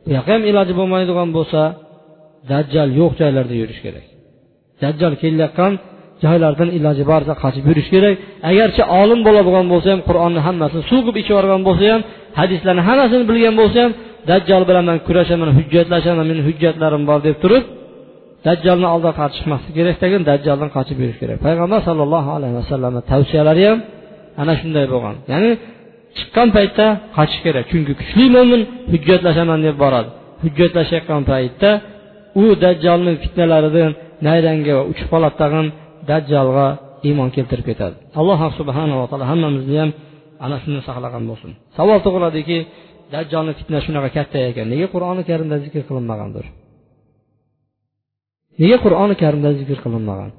Bu 0.04 0.10
yoqqa 0.18 0.32
ham 0.36 0.44
iloji 0.52 0.74
bo'lmaydigan 0.80 1.30
bo'lsa 1.38 1.62
dajjal 2.52 2.90
yo'q 3.00 3.12
joylarda 3.22 3.56
yurish 3.62 3.82
kerak. 3.86 4.06
Dajjal 4.84 5.14
kelayotgan 5.22 5.74
joylardan 6.24 6.70
iloji 6.78 7.04
boricha 7.12 7.36
qochib 7.44 7.64
yurish 7.70 7.90
kerak. 7.94 8.16
Agarchi 8.50 8.84
olim 9.02 9.20
bo'ladigan 9.28 9.66
bo'lsa 9.74 9.88
ham 9.94 10.02
qur'onni 10.10 10.42
hammasini 10.48 10.84
suv 10.90 11.00
qilib 11.06 11.18
ichib 11.22 11.34
yuborgan 11.34 11.62
bo'lsa 11.68 11.84
ham 11.94 12.02
hadislarni 12.40 12.84
hammasini 12.90 13.24
bilgan 13.30 13.56
bo'lsa 13.62 13.78
ham 13.84 13.92
dajjol 14.30 14.64
bilan 14.70 14.84
man 14.90 14.98
kurashaman 15.08 15.50
hujjatlashaman 15.58 16.26
meni 16.32 16.42
hujjatlarim 16.48 17.04
bor 17.10 17.20
deb 17.28 17.38
turib 17.44 17.64
dajjolni 18.48 18.88
oldiga 18.94 19.14
qochishmaslik 19.22 19.72
chiqmaslik 19.74 19.74
kerak 19.78 19.98
degan 20.04 20.22
dajjoldan 20.30 20.70
qochib 20.76 20.98
yurish 21.04 21.20
kerak. 21.22 21.38
Payg'ambar 21.46 21.80
sollallohu 21.88 22.30
alayhi 22.38 22.56
vasallamni 22.62 23.02
tavsiyalari 23.12 23.64
ham 23.70 23.80
ana 24.42 24.54
shunday 24.62 24.86
bo'lgan. 24.94 25.16
Ya'ni 25.32 25.52
chiqqan 26.18 26.48
paytda 26.58 26.86
qochish 27.18 27.42
kerak. 27.46 27.66
Chunki 27.72 27.94
kuchli 28.00 28.26
mo'min 28.36 28.62
hujjatlashaman 28.92 29.60
deb 29.68 29.76
boradi. 29.84 30.10
Hujjatlashayotgan 30.44 31.22
paytda 31.32 31.70
u 32.42 32.44
dajjolni 32.64 33.14
fitnalaridan 33.24 33.92
nayrangga 34.28 34.74
va 34.78 34.84
uch 34.92 35.02
holat 35.12 35.34
tag'in 35.42 35.68
dajjolga 36.12 36.68
iymon 37.08 37.30
keltirib 37.36 37.66
ketadi. 37.72 37.96
Alloh 38.20 38.40
subhanava 38.60 39.06
taolo 39.10 39.26
hammamizni 39.32 39.78
ham 39.84 39.92
ana 40.46 40.58
shuni 40.64 40.82
saqlagan 40.88 41.24
bo'lsin. 41.30 41.52
Savol 41.78 42.00
tug'iladiki 42.06 42.58
dajjolni 43.14 43.54
fitna 43.60 43.80
shunaqa 43.86 44.10
katta 44.18 44.38
ekan. 44.50 44.66
Nega 44.74 44.88
qur'oni 44.94 45.22
karimda 45.30 45.56
zikr 45.66 45.82
qilinmagandir? 45.90 46.46
Nega 48.62 48.78
qur'oni 48.86 49.16
karimda 49.22 49.50
zikr 49.60 49.78
qilinmagan? 49.86 50.32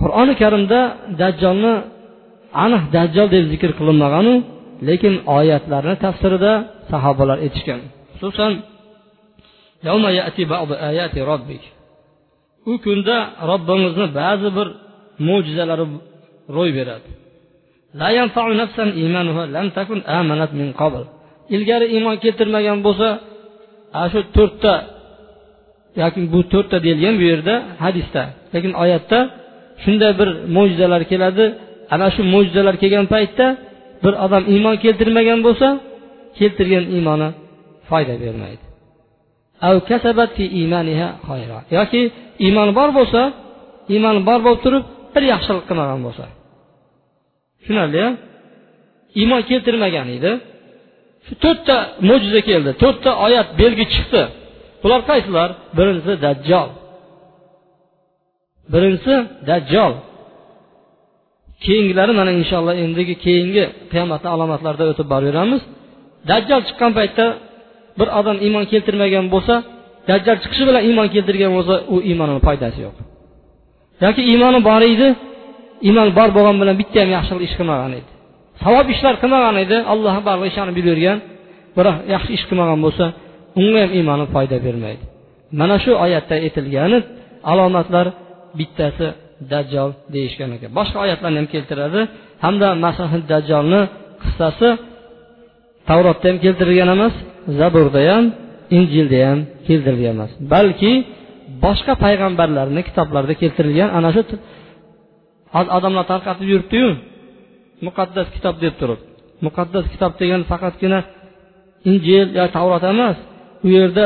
Qur'oni 0.00 0.34
karimda 0.42 0.80
dajjolni 1.20 1.72
aniq 2.64 2.82
dajjol 2.96 3.28
deb 3.34 3.44
zikr 3.52 3.70
qilinmaganu 3.78 4.34
lekin 4.88 5.14
oyatlarni 5.38 5.94
tafsirida 6.04 6.52
sahobalar 6.90 7.38
aytishgan. 7.44 7.80
Xususan 8.18 8.52
u 12.70 12.72
kunda 12.84 13.16
robbimizni 13.50 14.06
ba'zi 14.20 14.48
bir 14.56 14.68
mo'jizalari 15.28 15.86
ro'y 16.56 16.70
beradi. 16.78 17.08
Ilgari 21.54 21.86
iymon 21.94 22.16
keltirmagan 22.24 22.78
bo'lsa 22.86 23.08
ana 23.98 24.08
shu 24.12 24.20
to'rtta 24.36 24.74
yoki 26.02 26.20
bu 26.34 26.40
to'rtta 26.52 26.76
deyilgan 26.84 27.14
bu 27.20 27.24
yerda 27.32 27.54
hadisda. 27.84 28.22
Lekin 28.54 28.72
oyatda 28.82 29.18
shunday 29.82 30.12
bir 30.20 30.28
mo'jizalar 30.56 31.02
keladi. 31.12 31.44
Ana 31.94 32.08
shu 32.14 32.22
mo'jizalar 32.34 32.74
kelgan 32.82 33.06
paytda 33.14 33.46
bir 34.04 34.12
odam 34.24 34.44
iymon 34.54 34.76
keltirmagan 34.84 35.40
bo'lsa 35.46 35.68
keltirgan 36.38 36.84
iymoni 36.96 37.28
foyda 37.88 38.14
bermaydi. 38.22 38.64
Yoki 41.78 42.00
iymon 42.46 42.68
bor 42.78 42.90
bo'lsa 42.98 43.20
iymon 43.94 44.16
bor 44.28 44.40
bo'lib 44.46 44.60
turib 44.64 44.84
bir 45.14 45.22
yaxshilik 45.32 45.64
qilmagan 45.68 46.00
bo'lsa. 46.06 46.24
Tushunarli 47.58 48.04
iymon 49.20 49.42
keltirmagan 49.50 50.08
edi. 50.16 50.32
Shu 51.26 51.34
to'rtta 51.44 51.76
mo'jiza 52.08 52.40
keldi. 52.50 52.70
To'rtta 52.82 53.10
oyat 53.26 53.48
belgi 53.60 53.84
chiqdi. 53.94 54.22
Bular 54.82 55.00
qaysilar? 55.10 55.48
Birinchisi 55.76 56.14
dajjol 56.26 56.68
birinchisi 58.72 59.14
dajjol 59.50 59.92
keyingilari 61.64 62.12
mana 62.20 62.30
inshaalloh 62.40 62.74
endigi 62.84 63.14
keyingi 63.24 63.64
qiyomatni 63.92 64.28
alomatlarida 64.34 64.84
o'tib 64.92 65.06
boraveramiz. 65.12 65.62
Dajjol 66.30 66.60
chiqqan 66.68 66.92
paytda 66.98 67.26
bir 67.98 68.08
odam 68.18 68.36
iymon 68.46 68.64
keltirmagan 68.72 69.26
bo'lsa 69.34 69.54
dajjal 70.10 70.36
chiqishi 70.42 70.64
bilan 70.68 70.82
iymon 70.88 71.08
keltirgan 71.14 71.52
bo'lsa 71.56 71.74
u 71.94 71.96
iymonini 72.10 72.40
foydasi 72.46 72.78
yo'q. 72.86 72.96
Yoki 74.04 74.22
iymoni 74.32 74.60
bor 74.68 74.82
edi 74.94 75.08
iymon 75.88 76.08
bor 76.18 76.28
bo'lgani 76.36 76.58
bilan 76.62 76.76
bitta 76.80 76.96
ham 77.02 77.10
yaxshilik 77.16 77.42
ish 77.48 77.54
qilmagan 77.60 77.92
edi. 78.00 78.10
Savob 78.64 78.86
ishlar 78.94 79.14
qilmagan 79.22 79.56
edi 79.64 79.76
alloh 79.92 80.16
barliq 80.28 80.48
ishonib 80.52 80.74
bilavergan 80.78 81.18
biroq 81.76 81.96
yaxshi 82.14 82.30
ish 82.36 82.44
qilmagan 82.48 82.78
bo'lsa 82.86 83.04
unga 83.60 83.78
ham 83.84 83.90
iymoni 83.98 84.24
foyda 84.34 84.56
bermaydi. 84.66 85.04
Mana 85.60 85.76
shu 85.84 85.92
oyatda 86.04 86.34
aytilgani 86.46 86.98
alomatlar 87.52 88.06
bittasi 88.58 89.06
dajjol 89.52 89.90
deyishgan 90.14 90.50
ekan. 90.56 90.70
Boshqa 90.78 90.98
oyatlarni 91.04 91.38
ham 91.40 91.48
keltiradi. 91.54 92.00
Hamda 92.44 92.68
masahid 92.86 93.24
dajjolni 93.32 93.80
qissasi 94.22 94.68
tavrotda 95.88 96.26
ham 96.30 96.38
keltirilgan 96.44 96.88
emas 96.96 97.14
zaburda 97.60 98.00
ham 98.10 98.24
injilda 98.76 99.18
ham 99.28 99.38
keltirilgan 99.66 100.14
emas. 100.18 100.30
Balki 100.54 100.92
boshqa 101.64 101.92
payg'ambarlarni 102.04 102.80
kitoblarida 102.88 103.34
keltirilgan 103.42 103.90
ana 103.98 104.10
shu 104.16 104.22
odamlar 105.78 106.04
tarqatib 106.12 106.46
yuribdiyu 106.52 106.88
muqaddas 107.86 108.28
kitob 108.34 108.56
deb 108.64 108.74
turib. 108.80 109.00
Muqaddas 109.46 109.84
kitob 109.92 110.12
degan 110.20 110.42
faqatgina 110.50 111.00
injil 111.90 112.26
yo 112.38 112.44
tavrot 112.56 112.84
emas 112.94 113.16
u 113.66 113.68
yerda 113.76 114.04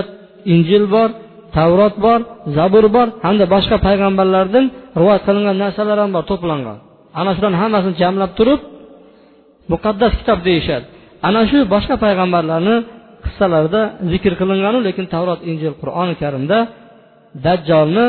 injil 0.55 0.85
bor 0.95 1.09
tavrot 1.57 1.95
bor 2.05 2.21
zabur 2.57 2.85
bor 2.97 3.09
hamda 3.25 3.45
boshqa 3.55 3.77
payg'ambarlardan 3.87 4.65
rivoyat 4.99 5.23
qilingan 5.29 5.57
narsalar 5.65 5.99
ham 6.03 6.11
bor 6.17 6.25
to'plangan. 6.31 6.79
Ana 7.21 7.31
shularni 7.37 7.59
hammasini 7.62 7.95
jamlab 8.03 8.33
turib 8.38 8.61
muqaddas 9.73 10.12
kitob 10.21 10.38
deyishadi. 10.49 10.87
Ana 11.29 11.43
shu 11.51 11.59
boshqa 11.75 11.95
payg'ambarlarni 12.05 12.77
qissalarida 13.25 13.83
zikr 14.12 14.33
qilinganu 14.41 14.79
lekin 14.87 15.05
tavrot 15.15 15.41
injil 15.51 15.73
qur'oni 15.83 16.15
karimda 16.23 16.59
dajjolni 17.45 18.07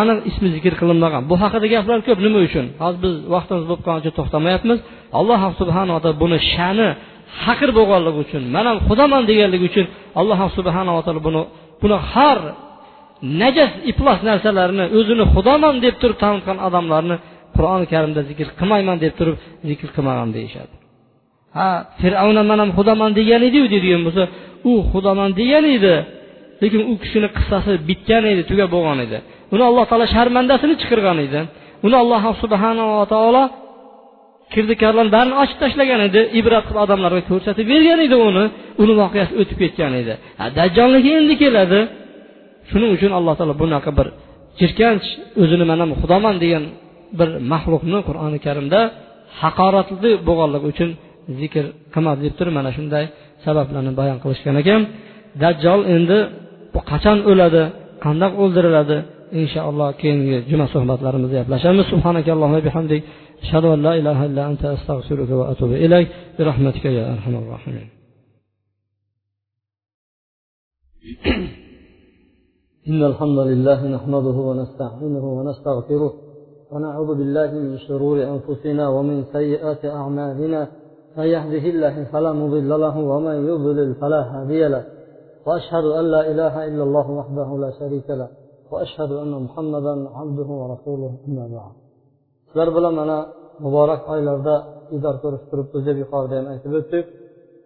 aniq 0.00 0.18
ismi 0.30 0.48
zikr 0.56 0.72
qilinmagan. 0.80 1.22
Bu 1.30 1.34
haqida 1.42 1.66
gaplar 1.74 1.98
ko'p 2.08 2.18
nima 2.26 2.38
uchun? 2.48 2.66
Hozir 2.82 2.98
biz 3.04 3.14
vaqtimiz 3.34 3.64
bo'lib 3.68 3.82
qolgani 3.86 4.02
uchun 4.04 4.14
to'xtamayapmiz. 4.18 4.78
Alloh 5.18 5.40
subhanava 5.60 5.98
taolo 6.02 6.18
buni 6.24 6.38
sha'ni 6.54 6.88
haqir 7.44 7.70
bo'lganligi 7.78 8.18
uchun 8.24 8.42
man 8.54 8.64
ham 8.70 8.78
xudoman 8.88 9.22
deganligi 9.30 9.64
uchun 9.70 9.86
alloh 10.20 10.38
subhanava 10.56 11.00
taolo 11.06 11.20
buni 11.28 11.42
buni 11.82 11.96
har 12.12 12.38
najas 13.42 13.72
iflos 13.90 14.20
narsalarni 14.28 14.84
o'zini 14.98 15.24
xudoman 15.34 15.74
deb 15.84 15.94
turib 16.02 16.18
tanitgan 16.24 16.58
odamlarni 16.68 17.16
qur'oni 17.56 17.86
karimda 17.92 18.20
zikr 18.30 18.46
qilmayman 18.58 18.96
deb 19.04 19.12
turib 19.18 19.36
zikr 19.68 19.88
qilmagan 19.96 20.28
deyishadi. 20.36 20.74
Ha 21.56 21.68
fir'avna 22.00 22.42
man 22.50 22.58
ham 22.62 22.70
xudoman 22.78 23.10
degan 23.18 23.42
ediyu 23.48 23.66
deydigan 23.72 24.02
bo'lsa 24.06 24.24
u 24.70 24.72
xudoman 24.92 25.30
degan 25.40 25.64
edi 25.76 25.94
lekin 26.62 26.80
u 26.90 26.92
kishini 27.02 27.28
qissasi 27.36 27.72
bitgan 27.88 28.24
edi 28.32 28.42
tugab 28.50 28.68
bo'lgan 28.76 28.98
edi. 29.06 29.18
Uni 29.54 29.62
alloh 29.70 29.84
taolo 29.90 30.06
sharmandasini 30.14 30.74
chiqargan 30.80 31.18
edi. 31.26 31.40
Uni 31.86 31.96
alloh 32.02 32.22
subhanava 32.42 33.04
taolo 33.14 33.42
kirdikorlarni 34.54 35.12
barini 35.16 35.34
ochib 35.42 35.58
tashlagan 35.62 36.00
edi. 36.08 36.20
Ibrat 36.38 36.64
qilib 36.68 36.80
odamlarga 36.84 37.22
ko'rsatib 37.30 37.66
bergan 37.72 37.98
edi 38.06 38.16
uni. 38.28 38.44
Uni 38.82 38.92
voqeasi 39.02 39.32
o'tib 39.40 39.58
ketgan 39.62 39.92
edi. 40.00 40.14
Dajjolniki 40.58 41.10
endi 41.20 41.34
keladi. 41.42 41.80
Shuning 42.70 42.90
uchun 42.96 43.12
alloh 43.18 43.34
taolo 43.38 43.54
bunaqa 43.62 43.90
bir 43.98 44.08
jirkanch 44.60 45.06
o'zini 45.42 45.64
mana 45.70 45.84
xudoman 46.02 46.34
degan 46.42 46.64
bir 47.18 47.28
maxluqni 47.52 47.98
qur'oni 48.08 48.38
karimda 48.46 48.80
haqoratli 49.42 50.10
bo'lganligi 50.28 50.66
uchun 50.72 50.90
zikr 51.40 51.64
qilmadi 51.94 52.20
deb 52.26 52.34
turib 52.38 52.54
mana 52.58 52.70
shunday 52.76 53.04
sabablarni 53.44 53.92
bayon 54.00 54.18
qilishgan 54.22 54.56
ekan. 54.62 54.80
Dajjol 55.42 55.80
endi 55.96 56.18
bu 56.74 56.80
qachon 56.90 57.18
o'ladi 57.30 57.62
qandoq 58.04 58.32
o'ldiriladi 58.42 58.96
inshaalloh 59.40 59.88
keyingi 60.00 60.36
juma 60.50 60.66
suhbatlarimizda 60.74 61.34
gaplashamiz. 61.40 61.84
Subhanakallohumma 61.92 62.60
bihamdik. 62.68 63.00
An 63.74 63.82
la 63.82 63.96
ilaha 63.96 64.26
illa 64.26 64.46
anta 64.50 64.66
astag'firuka 64.76 65.34
va 65.40 65.44
atubu 65.52 65.74
ilayk 65.86 66.08
birahmatika 66.38 66.88
ya 66.98 67.04
arhamar 67.14 67.42
rohimin 67.54 67.88
إن 72.90 73.02
الحمد 73.04 73.38
لله 73.38 73.86
نحمده 73.86 74.36
ونستعينه 74.48 75.24
ونستغفره 75.38 76.12
ونعوذ 76.72 77.18
بالله 77.18 77.50
من 77.52 77.78
شرور 77.78 78.16
أنفسنا 78.22 78.88
ومن 78.88 79.24
سيئات 79.32 79.84
أعمالنا. 79.84 80.68
من 81.16 81.24
يهده 81.24 81.64
الله 81.70 82.04
فلا 82.12 82.32
مضل 82.32 82.68
له 82.80 82.98
ومن 82.98 83.36
يضلل 83.48 83.94
فلا 83.94 84.20
هادي 84.32 84.68
له. 84.68 84.84
وأشهد 85.46 85.84
أن 85.84 86.04
لا 86.14 86.30
إله 86.30 86.54
إلا 86.68 86.82
الله 86.82 87.10
وحده 87.10 87.58
لا 87.58 87.70
شريك 87.78 88.10
له. 88.10 88.28
وأشهد 88.70 89.12
أن 89.12 89.32
محمدا 89.42 90.08
عبده 90.18 90.48
ورسوله 90.60 91.12
أما 91.28 91.48
بعد. 91.56 91.85
Sizlar 92.48 92.68
bilan 92.76 92.94
mana 93.00 93.18
muborak 93.64 94.02
oylarda 94.14 94.54
idor 94.96 95.14
ko'rib 95.22 95.42
turibmiz 95.50 95.82
deb 95.88 95.96
yuqorida 96.02 96.34
ham 96.38 96.46
aytib 96.52 96.72
o'tdik. 96.80 97.04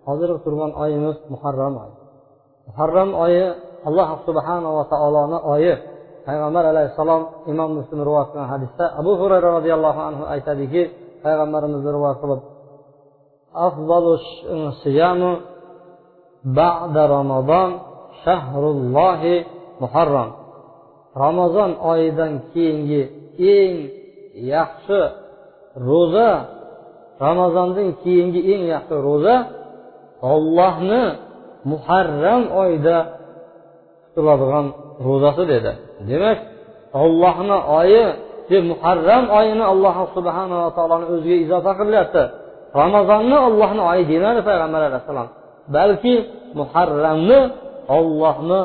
Hozirgi 0.06 0.38
turgan 0.44 0.72
oyimiz 0.82 1.16
muharram 1.32 1.74
oyi. 1.82 1.94
Muharram 2.68 3.10
oyi 3.24 3.44
alloh 3.88 4.08
subhanava 4.26 4.82
taoloni 4.92 5.38
oyi. 5.54 5.74
Payg'ambar 6.26 6.64
alayhissalom 6.72 7.22
imom 7.52 7.70
muslim 7.78 8.00
rivoyat 8.06 8.28
qilgan 8.30 8.48
hadisda 8.54 8.84
abu 9.00 9.12
hurayra 9.20 9.48
roziyallohu 9.58 10.00
anhu 10.08 10.24
aytadiki 10.34 10.82
payg'ambarimizni 11.24 11.90
rivoyat 11.96 12.18
qilib 12.22 12.40
ba'da 16.58 17.02
ramazon 17.16 17.70
shahrullohi 18.24 19.34
muharram. 19.82 20.30
Ramazon 21.22 21.70
oyidan 21.92 22.32
keyingi 22.52 23.02
eng 23.56 23.74
yaxshi 24.52 25.00
ro'za 25.88 26.30
ramazondan 27.24 27.88
keyingi 28.02 28.40
eng 28.52 28.62
yaxshi 28.74 28.96
ro'za 29.08 29.36
ollohni 30.32 31.02
muharram 31.70 32.42
oyida 32.62 32.96
tutiladigan 34.04 34.66
ro'zasi 35.06 35.42
dedi. 35.52 35.72
Demak 36.08 36.38
ollohni 37.02 37.58
oyi 37.78 38.04
deb 38.50 38.62
muharram 38.72 39.24
oyini 39.38 39.64
alloh 39.72 39.96
subhanava 40.16 40.68
taoloni 40.76 41.06
o'ziga 41.14 41.36
izofa 41.44 41.72
qilyapti 41.80 42.22
ramazonni 42.80 43.36
ollohni 43.46 43.82
oyi 43.90 44.02
demadi 44.12 44.40
payg'ambar 44.48 44.80
alayhissalom. 44.88 45.28
Balki 45.76 46.14
muharramni 46.58 47.40
ollohni 47.96 48.60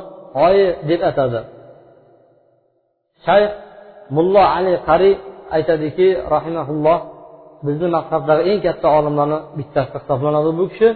oyi 0.46 0.66
deb 0.90 1.02
atadi. 1.10 1.40
Shayx 3.26 3.52
mullo 4.16 4.44
ali 4.58 4.74
qariy 4.88 5.14
aytadiki 5.56 6.08
rahimaulloh 6.36 7.00
bizni 7.66 7.88
mazhabdagi 7.96 8.42
eng 8.52 8.60
katta 8.68 8.88
olimlarni 8.98 9.40
bittasi 9.58 9.96
hisoblanadi 10.02 10.52
bu 10.60 10.66
kishi. 10.72 10.90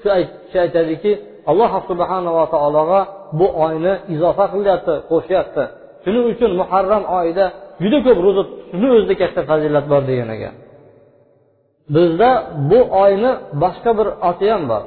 Shu 0.00 0.08
kishi 0.44 0.58
aytadiki 0.66 1.12
alloh 1.50 1.72
subhanava 1.88 2.44
taologa 2.54 3.00
bu 3.38 3.46
oyni 3.64 3.92
izofa 4.14 4.44
qilyapti 4.54 4.94
qo'shyapti. 5.10 5.64
Shuning 6.02 6.24
uchun 6.32 6.50
muharram 6.60 7.04
oyida 7.18 7.44
juda 7.82 7.98
ko'p 8.06 8.18
ro'za 8.26 8.42
tutishni 8.48 8.88
o'zida 8.96 9.14
katta 9.22 9.40
fazilat 9.50 9.84
bor 9.92 10.02
degan 10.10 10.28
ekan. 10.36 10.54
Bizda 11.94 12.30
bu 12.70 12.80
oyni 13.04 13.30
boshqa 13.62 13.90
bir 13.98 14.08
oti 14.30 14.46
ham 14.52 14.62
bor. 14.70 14.82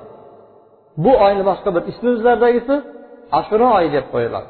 Bu 1.03 1.11
oyni 1.25 1.43
boshqa 1.49 1.69
bir 1.75 1.83
ismi 1.91 2.09
bizlardagisi 2.15 2.75
ashuro 3.39 3.67
oyi 3.77 3.89
deb 3.95 4.05
qo'yiladi. 4.13 4.49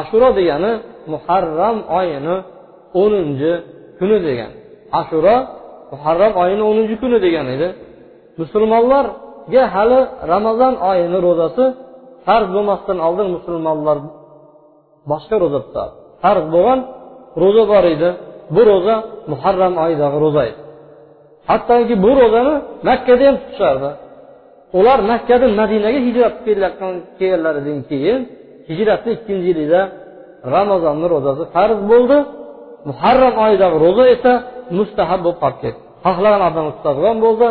Ashuro 0.00 0.28
degani 0.38 0.72
muharram 1.12 1.78
oyini 1.98 2.36
o'ninchi 3.02 3.52
kuni 3.98 4.18
degan. 4.28 4.50
Ashuro 5.00 5.36
muharram 5.92 6.32
oyini 6.42 6.64
o'ninchi 6.70 6.96
kuni 7.02 7.18
degan 7.26 7.46
edi. 7.54 7.68
Musulmonlarga 8.40 9.64
hali 9.74 10.00
ramazon 10.32 10.74
oyini 10.90 11.18
ro'zasi 11.26 11.64
farz 12.26 12.48
bo'lmasdan 12.54 12.98
oldin 13.06 13.28
musulmonlar 13.36 13.98
boshqa 15.10 15.36
ro'za 15.42 15.60
tutadi 15.66 15.92
farz 16.22 16.44
bo'lgan 16.54 16.80
ro'za 17.42 17.64
bor 17.72 17.84
edi. 17.94 18.08
Bu 18.54 18.62
ro'za 18.70 18.94
muharram 19.32 19.74
oyidagi 19.84 20.16
ro'za 20.24 20.42
edi. 20.50 20.60
Hattoki 21.50 21.94
bu 22.04 22.10
ro'zani 22.20 22.54
makkada 22.88 23.24
ham 23.28 23.36
tutishardi. 23.42 23.90
Ular 24.78 24.98
makkadan 25.12 25.52
madinaga 25.60 26.00
hijrat 26.08 26.34
kelayotgan 26.46 26.94
kelganlaridan 27.18 27.78
keyin 27.90 28.20
hijratni 28.68 29.10
ikkinchi 29.16 29.46
yilida 29.50 29.80
ramazonni 30.54 31.06
ro'zasi 31.14 31.42
farz 31.54 31.78
bo'ldi. 31.92 32.18
Muharram 32.88 33.34
oyidagi 33.44 33.76
ro'za 33.84 34.04
esa 34.14 34.32
mustahab 34.78 35.20
bo'lib 35.24 35.38
qolib 35.42 35.58
ketdi. 35.62 35.80
Xohlagan 36.04 36.42
odam 36.48 36.66
tutadigan 36.76 37.16
bo'ldi 37.24 37.48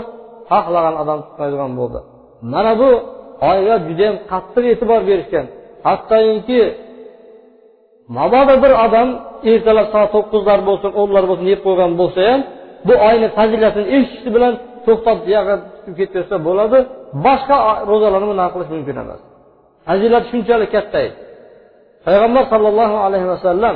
xohlagan 0.52 0.96
odam 1.02 1.20
tutmaydigan 1.26 1.72
bo'ldi. 1.80 2.00
Mana 2.54 2.74
bu 2.82 2.90
oyga 3.52 3.76
judayam 3.88 4.16
qattiq 4.32 4.64
e'tibor 4.74 5.02
berishgan. 5.10 5.46
Hattoki 5.88 6.62
mabodo 8.18 8.56
bir 8.64 8.74
odam 8.86 9.10
ertalab 9.52 9.88
soat 9.94 10.10
to'qqizlar 10.16 10.60
bo'lsin 10.70 10.92
o'nlar 11.02 11.24
bo'lsin 11.30 11.48
yeb 11.54 11.62
qo'ygan 11.68 11.92
bo'lsa 12.02 12.20
ham 12.30 12.42
bu 12.88 12.94
oyni 13.10 13.28
fazilatini 13.38 13.86
eshitishi 13.96 14.30
bilan 14.36 14.54
to'xtab 14.86 15.18
buyog'iga 15.26 15.56
chiqib 15.76 15.96
ketaversa 16.00 16.36
bo'ladi. 16.48 16.78
Boshqa 17.26 17.58
ro'zalarni 17.92 18.28
bunaqa 18.32 18.52
qilish 18.56 18.72
mumkin 18.76 18.96
emas. 19.04 19.22
Fazilat 19.88 20.24
shunchalik 20.32 20.70
katta 20.76 21.00
edi. 21.08 21.16
Payg'ambar 22.06 22.44
sollallohu 22.54 22.98
alayhi 23.08 23.28
vasallam 23.34 23.76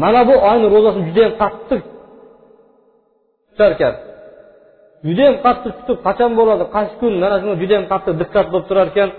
mana 0.00 0.20
bu 0.28 0.34
oyni 0.50 0.66
ro'zasini 0.74 1.04
judayam 1.08 1.32
qattiq. 1.42 1.82
Tutarkan. 3.48 3.94
Judayam 5.06 5.36
qattiq 5.44 5.72
tutib 5.78 5.98
qachon 6.06 6.30
bo'ladi 6.38 6.64
qaysi 6.74 6.94
kun 7.00 7.12
mana 7.22 7.36
shunga 7.40 7.56
judayam 7.62 7.84
qattiq 7.92 8.14
diqqat 8.22 8.46
bo'lib 8.52 8.66
turar 8.70 8.86
ekan 8.92 9.10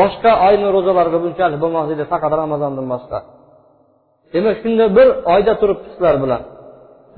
boshqa 0.00 0.32
oyni 0.46 0.66
ro'zalariga 0.76 1.18
bunchalik 1.24 1.58
bo'lmas 1.64 1.88
edi 1.94 2.04
faqat 2.12 2.32
ramazondan 2.42 2.86
boshqa. 2.92 3.18
Demak 4.32 4.56
shunda 4.62 4.84
bir 4.96 5.08
oyda 5.34 5.52
turibdi 5.60 5.88
bilan. 6.24 6.42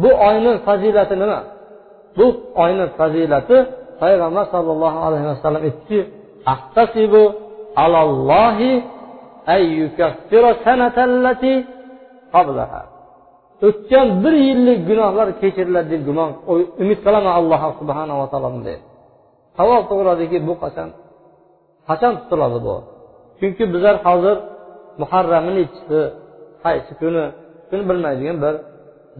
Bu 0.02 0.10
oyni 0.28 0.52
fazilati 0.66 1.14
nima? 1.22 1.40
Bu 2.18 2.26
oyni 2.64 2.86
fazilati 2.98 3.56
payg'ambar 4.00 4.44
sollallohu 4.54 4.98
alayhi 5.06 5.26
vasallam 5.32 5.62
aytdiki 5.68 6.00
ahtasibu 6.54 7.22
alallohi 7.84 8.72
o'tgan 13.68 14.06
bir 14.22 14.34
yillik 14.46 14.80
gunohlar 14.88 15.28
kechiriladi 15.40 15.88
deb 15.92 16.02
gumon 16.08 16.30
umid 16.82 16.98
qilaman 17.04 17.32
alloh 17.40 17.62
subhanava 17.80 18.24
taolodan 18.32 18.64
deydi 18.68 18.84
savol 19.56 19.80
tug'iladiki 19.90 20.38
bu 20.48 20.54
qachon? 20.62 20.88
Qachon 21.88 22.12
tutiladi 22.20 22.58
bu? 22.66 22.74
Chunki 23.38 23.64
bizlar 23.74 23.96
hozir 24.06 24.36
muharramni 25.00 25.52
nechisi 25.58 26.00
qaysi 26.64 26.92
kuni 27.00 27.24
shuni 27.68 27.82
bilmaydigan 27.88 28.36
bir 28.44 28.54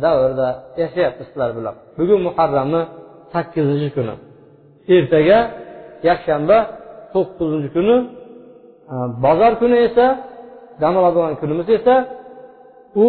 davrda 0.02 0.48
yashayapmiz 0.83 1.26
sizlar 1.31 1.50
bilan 1.59 1.74
bugun 1.98 2.20
muharramni 2.28 2.83
sakkizinchi 3.33 3.88
kuni. 3.96 4.14
Ertaga 4.94 5.38
yakshanba 6.09 6.59
to'qqizinchi 7.14 7.68
kuni 7.76 7.96
e, 8.92 8.94
bozor 9.24 9.52
kuni 9.61 9.76
esa 9.88 10.07
dam 10.81 10.94
oladigan 11.00 11.35
kunimiz 11.42 11.68
esa 11.78 11.94
u 13.05 13.07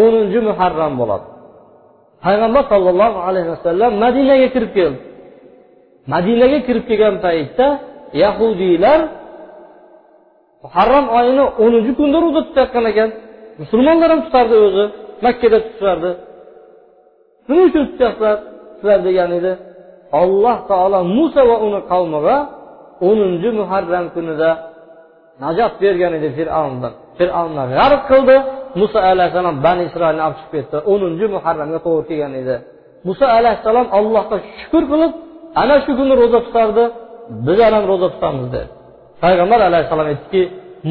o'ninchi 0.00 0.38
muharram 0.48 0.92
bo'ladi. 1.00 1.26
Payg'ambar 2.24 2.62
sollallohu 2.72 3.18
alayhi 3.28 3.48
vasallam 3.54 3.90
madinaga 4.04 4.48
kirib 4.54 4.72
keldi. 4.78 5.00
Madinaga 6.12 6.58
kirib 6.66 6.84
kelgan 6.90 7.16
paytda 7.24 7.66
yahudiylar 8.22 9.00
muharram 10.64 11.06
oyini 11.18 11.44
o'ninchi 11.64 11.92
kunda 11.98 12.18
ro'za 12.24 12.40
tutayotgan 12.48 12.84
ekan. 12.92 13.10
Musulmonlar 13.60 14.08
ham 14.12 14.20
tutardi 14.26 14.56
o'zi. 14.66 14.84
Makkada 15.24 15.58
tutishardi. 15.64 16.10
Nima 17.48 17.62
uchun 17.68 17.82
tutyapsizlar 17.90 18.36
sizlar 18.76 19.00
degan 19.08 19.30
edi. 19.38 19.52
Alloh 20.20 20.56
taolo 20.70 21.00
muso 21.16 21.42
va 21.50 21.56
uni 21.66 21.80
qavmiga 21.90 22.36
o'ninchi 23.08 23.48
muharram 23.60 24.06
kunida 24.14 24.50
najot 25.42 25.72
bergan 25.82 26.12
edi 26.18 26.28
fir'avndan. 26.38 26.92
Fir'avnni 27.18 27.64
g'arq 27.76 28.02
qildi. 28.10 28.36
Muso 28.80 28.98
alayhissalom 29.10 29.56
bani 29.66 29.82
isroilni 29.88 30.22
olib 30.26 30.38
chiqib 30.40 30.52
ketdi. 30.56 30.76
O'ninchi 30.92 31.26
muharramga 31.34 31.78
to'g'ri 31.86 32.04
kelgan 32.10 32.32
edi. 32.42 32.56
Muso 33.08 33.26
alayhissalom 33.38 33.86
allohga 33.98 34.36
shukur 34.60 34.82
qilib 34.92 35.12
ana 35.62 35.76
shu 35.84 35.92
kuni 35.98 36.12
ro'za 36.20 36.38
tutardi 36.46 36.84
bizlar 37.46 37.72
ham 37.76 37.84
ro'za 37.92 38.08
tutamiz 38.14 38.46
dedi. 38.54 38.68
Payg'ambar 39.22 39.60
alayhissalom 39.68 40.06
aytdiki 40.12 40.42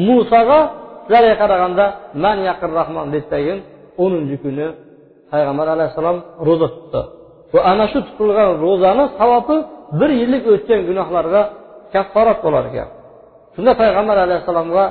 musoga 0.08 0.58
sizlarga 1.04 1.34
qaraganda 1.42 1.84
man 2.24 2.36
yaqin 2.48 2.70
rahmon 2.78 3.06
dedidagi 3.14 3.54
o'ninchi 4.04 4.36
kuni 4.44 4.66
payg'ambar 5.32 5.66
alayhissalom 5.74 6.18
ro'za 6.48 6.68
tutdi. 6.74 7.02
Va 7.54 7.60
ana 7.72 7.84
shu 7.92 7.98
tutilgan 8.06 8.50
ro'zani 8.64 9.04
savobi 9.18 9.56
bir 10.00 10.10
yillik 10.20 10.44
o'tgan 10.54 10.80
gunohlarga 10.88 11.42
kafforat 11.94 12.38
bo'lar 12.44 12.64
ekan. 12.70 12.88
Shunda 13.54 13.72
payg'ambar 13.82 14.16
alayhissalomga 14.26 14.84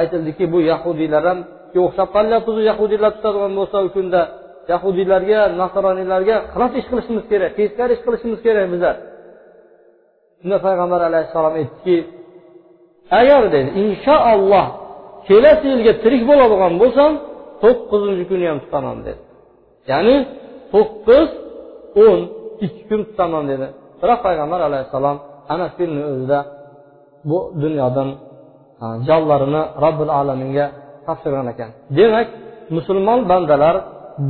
aytildiki 0.00 0.44
bu 0.52 0.58
yahudiylar 0.70 1.24
ham 1.30 1.38
o'xshab 1.86 2.08
qolyapmiz 2.16 2.56
yahudiylar 2.70 3.10
tutadigan 3.16 3.52
bo'lsa 3.58 3.76
u 3.86 3.88
kunda 3.96 4.20
yahudiylarga 4.72 5.40
nasroniylarga 5.60 6.36
xilos 6.52 6.72
ish 6.80 6.86
qilishimiz 6.90 7.24
kerak 7.30 7.50
teskari 7.58 7.92
ish 7.96 8.02
qilishimiz 8.06 8.40
kerak 8.46 8.66
bizlar. 8.72 8.96
Shunda 10.40 10.58
payg'ambar 10.66 11.00
alayhissalom 11.08 11.54
aytdiki 11.60 11.96
agar 13.20 13.42
dedi 13.54 13.68
inshaalloh 13.82 14.66
kelasi 15.28 15.66
yilga 15.72 15.92
tirik 16.02 16.22
bo'ladigan 16.30 16.72
bo'lsam 16.82 17.12
to'qqizinchi 17.62 18.24
kuni 18.30 18.44
ham 18.50 18.58
tutaman 18.64 18.98
dedi. 19.06 19.20
Ya'ni 19.90 20.16
to'qqiz 20.74 21.28
o'n 22.04 22.20
ikki 22.66 22.82
kun 22.88 23.00
tutaman 23.08 23.44
dedi. 23.52 23.66
Biroq 24.00 24.20
payg'ambar 24.26 24.60
alayhissalom 24.68 25.16
ana 25.52 25.66
shu 25.70 25.76
kunni 25.78 26.02
o'zida 26.10 26.38
bu 27.28 27.38
dunyodan 27.62 28.08
jonlarini 29.08 29.62
robbil 29.84 30.10
alaminga 30.20 30.66
topshirgan 31.08 31.46
ekan 31.52 31.70
demak 31.98 32.28
musulmon 32.76 33.20
bandalar 33.30 33.76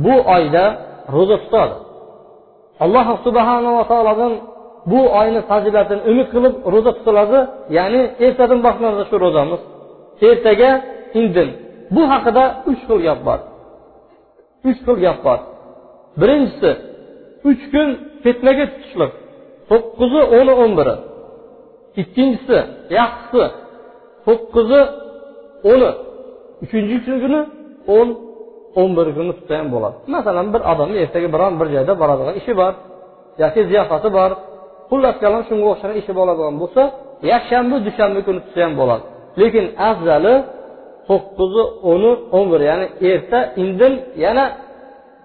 bu 0.03 0.15
oyda 0.35 0.65
ro'za 1.15 1.37
tutadi. 1.43 1.75
Alloh 2.83 3.07
subhanava 3.25 3.83
taolodan 3.91 4.33
bu 4.91 4.99
oyni 5.19 5.41
fazilatini 5.49 6.01
umid 6.11 6.27
qilib 6.33 6.53
ro'za 6.73 6.91
tutiladi 6.97 7.39
ya'ni 7.77 8.01
ertadan 8.25 8.59
boshlanadi 8.65 9.03
shu 9.09 9.15
ro'zamiz. 9.25 9.61
Ertaga 10.29 10.71
indin. 11.19 11.49
Bu 11.95 12.01
haqida 12.11 12.43
uch 12.69 12.81
xil 12.87 12.99
gap 13.07 13.19
bor. 13.27 13.39
Uch 14.69 14.79
xil 14.85 14.97
gap 15.05 15.19
bor. 15.25 15.39
Birinchisi 16.21 16.71
uch 17.49 17.63
kun 17.73 17.87
ket 18.23 18.37
tutishlik. 18.73 19.11
To'qqizi 19.69 20.21
o'ni 20.37 20.53
o'n 20.63 20.71
biri 20.79 20.95
ikkinchisi 22.01 22.59
yaxshisi 22.99 23.45
to'qqizi 24.25 24.81
o'ni 25.71 25.89
uchinchi 26.63 26.97
kuni 27.23 27.39
o'n 27.97 28.09
o'n 28.79 28.89
bir 28.97 29.07
kuni 29.17 29.31
tutsa 29.37 29.53
ham 29.59 29.67
bo'ladi. 29.75 29.95
Masalan 30.15 30.47
bir 30.53 30.61
odamni 30.71 30.97
ertaga 31.05 31.27
biron 31.35 31.53
bir 31.59 31.67
joyda 31.75 31.93
boradigan 32.01 32.35
ishi 32.41 32.53
bor 32.61 32.73
yoki 33.41 33.61
ziyofati 33.69 34.09
bor 34.17 34.31
xullas 34.89 35.15
kalom 35.23 35.41
shunga 35.49 35.67
o'xshagan 35.73 35.97
ishi 36.01 36.11
bo'ladigan 36.19 36.55
bo'lsa 36.61 36.81
yakshanba 37.31 37.75
dushanba 37.87 38.19
kuni 38.27 38.39
tutsa 38.45 38.59
ham 38.65 38.73
bo'ladi. 38.81 39.03
Lekin 39.41 39.65
afzali 39.89 40.35
to'qqizi 41.09 41.63
o'ni 41.91 42.11
o'n 42.37 42.45
bir 42.51 42.61
ya'ni 42.69 42.85
erta 43.11 43.39
indin 43.63 43.93
yana 44.25 44.45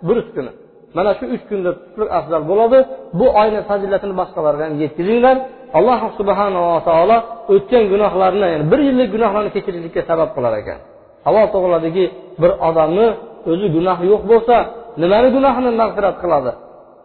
burus 0.06 0.28
kuni. 0.36 0.52
Mana 0.96 1.10
shu 1.18 1.24
uch 1.34 1.42
kunda 1.50 1.70
tutishlik 1.78 2.10
afzal 2.18 2.42
bo'ladi. 2.50 2.78
Bu 3.18 3.26
oyni 3.40 3.60
fazilatini 3.68 4.14
boshqalarga 4.20 4.62
ham 4.66 4.74
yetkazinglar 4.84 5.36
alloh 5.78 6.00
subhanava 6.18 6.78
taolo 6.88 7.16
o'tgan 7.54 7.84
gunohlarni 7.92 8.46
ya'ni 8.52 8.64
bir 8.72 8.80
yillik 8.88 9.08
gunohlarni 9.14 9.50
kechirishlikka 9.56 10.02
sabab 10.10 10.30
qilar 10.36 10.54
ekan. 10.62 10.78
Savol 11.24 11.46
tug'iladiki 11.54 12.04
bir 12.42 12.50
odamni 12.68 13.06
o'zi 13.50 13.66
gunohi 13.76 14.04
yo'q 14.12 14.22
bo'lsa 14.32 14.56
nimani 15.02 15.28
gunohini 15.36 15.70
mag'firat 15.82 16.16
qiladi? 16.22 16.52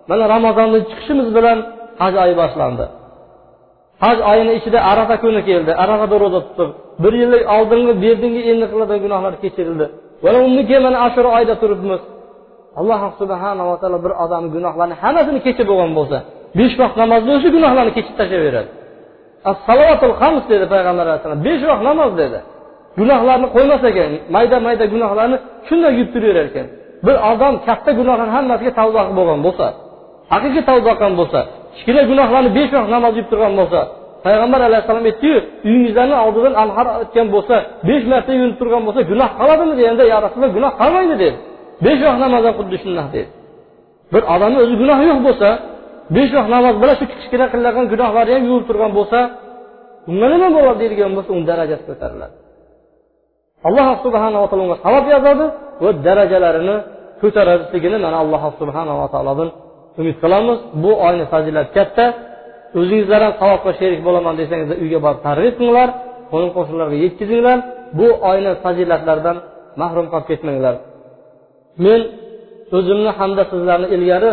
Mana 0.09 0.23
ramazonni 0.35 0.79
chiqishimiz 0.89 1.27
bilan 1.37 1.57
haj 2.01 2.13
oyi 2.23 2.35
boshlandi. 2.41 2.85
Haj 4.03 4.17
oyini 4.31 4.51
ichida 4.59 4.79
arafa 4.91 5.15
kuni 5.23 5.41
keldi. 5.49 5.71
Arafada 5.83 6.15
ro'za 6.23 6.39
tutib 6.47 6.69
bir 7.03 7.13
yillik 7.21 7.43
oldingi 7.55 7.93
berdingi 8.03 8.41
endi 8.51 8.65
qiladigan 8.71 8.99
gunohlar 9.05 9.33
kechirildi. 9.43 9.85
Mana 10.25 10.37
undan 10.47 10.63
keyin 10.69 10.83
mana 10.87 10.97
ashura 11.07 11.29
oyda 11.37 11.55
turibmiz. 11.61 12.01
Alloh 12.79 13.01
subhanava 13.19 13.75
taolo 13.81 13.97
bir 14.05 14.13
odamni 14.23 14.49
gunohlarini 14.55 14.95
hammasini 15.03 15.39
kechib 15.45 15.67
bo'lgan 15.71 15.91
bo'lsa 15.99 16.17
besh 16.59 16.75
vaqt 16.81 16.95
namozni 17.01 17.31
o'sha 17.37 17.49
gunohlarni 17.55 17.91
kechib 17.97 18.15
tashlayveradi 18.19 18.69
salovatul 19.67 20.15
hams 20.21 20.43
dedi 20.51 20.65
payg'ambar 20.73 21.05
alayhissalom 21.07 21.41
besh 21.47 21.63
vaqt 21.69 21.83
namoz 21.89 22.11
dedi. 22.21 22.39
Gunohlarni 22.99 23.47
qo'ymas 23.55 23.81
ekan 23.89 24.11
mayda 24.35 24.57
mayda 24.67 24.85
gunohlarni 24.93 25.37
shunday 25.67 25.91
yutib 25.99 26.11
turaverar 26.13 26.45
ekan. 26.51 26.67
Bir 27.05 27.15
odam 27.31 27.53
katta 27.67 27.91
gunohlarni 27.99 28.33
hammasiga 28.37 28.71
tavba 28.79 29.01
qilib 29.05 29.17
bo'lgan 29.19 29.39
bo'lsa 29.47 29.67
haqiqiy 30.33 30.63
tavba 30.69 30.91
qilgan 30.99 31.13
bo'lsa 31.19 31.39
kichkina 31.75 32.01
gunohlarni 32.11 32.49
besh 32.57 32.71
vaqt 32.75 32.89
namoz 32.95 33.13
yeb 33.19 33.27
turgan 33.31 33.53
bo'lsa 33.59 33.79
payg'ambar 34.25 34.61
alayhissalom 34.69 35.05
aytdiyu 35.09 35.37
uyingizlarni 35.67 36.15
oldidan 36.25 36.53
anhar 36.63 36.87
o'tgan 37.03 37.27
bo'lsa 37.35 37.55
besh 37.89 38.05
marta 38.11 38.31
yuvinib 38.37 38.57
turgan 38.61 38.81
bo'lsa 38.87 39.01
gunoh 39.11 39.29
qoladimi 39.39 39.73
deganda 39.79 40.03
ya 40.13 40.17
rasululloh 40.25 40.51
gunoh 40.57 40.71
qolmaydi 40.81 41.15
dedi. 41.23 41.29
Besh 41.85 42.01
vaqt 42.07 42.19
namoz 42.25 42.43
ham 42.47 42.53
xuddi 42.59 42.75
shundoq 42.83 43.07
dedi. 43.15 43.27
Bir 44.13 44.23
odamni 44.33 44.57
o'zi 44.63 44.75
gunohi 44.81 45.03
yo'q 45.11 45.19
bo'lsa 45.27 45.49
besh 46.15 46.31
vaqt 46.37 46.49
namoz 46.55 46.75
bilan 46.81 46.95
shu 46.99 47.05
kichkina 47.11 47.45
qilingan 47.53 47.85
gunohlari 47.93 48.31
ham 48.35 48.43
yuvib 48.49 48.65
turgan 48.69 48.91
bo'lsa 48.97 49.19
unga 50.09 50.27
nima 50.33 50.47
bo'ladi 50.55 50.77
deydigan 50.81 51.11
bo'lsa 51.17 51.29
uni 51.37 51.45
darajasi 51.51 51.83
ko'tariladi. 51.89 52.35
Alloh 53.67 53.87
subhanava 54.05 54.45
taolo 54.49 54.63
unga 54.67 54.77
savob 54.85 55.05
yozadi 55.13 55.45
va 55.83 55.89
darajalarini 56.05 56.75
ko'tarishligini 57.21 57.97
mana 58.05 58.17
alloh 58.23 58.43
subhanava 58.61 59.05
taolodan 59.13 59.49
umid 59.99 60.15
qilamiz. 60.23 60.59
Bu 60.83 60.91
oyni 61.07 61.25
fazilati 61.33 61.71
katta. 61.77 62.05
O'zingizlar 62.79 63.21
ham 63.25 63.33
savobga 63.41 63.71
sherik 63.79 64.01
bo'laman 64.07 64.33
desangiz 64.41 64.69
uyga 64.83 64.99
borib 65.05 65.21
targ'ib 65.27 65.53
qilinglar 65.59 65.89
qo'ni 66.31 66.47
qo'shnilarga 66.55 66.97
yetkazinglar. 67.05 67.57
Bu 67.99 68.07
oyni 68.31 68.51
fazilatlaridan 68.63 69.37
mahrum 69.81 70.05
qolib 70.11 70.27
ketmanglar. 70.31 70.75
Men 71.85 71.99
o'zimni 72.77 73.11
hamda 73.19 73.43
sizlarni 73.51 73.87
ilgari 73.95 74.31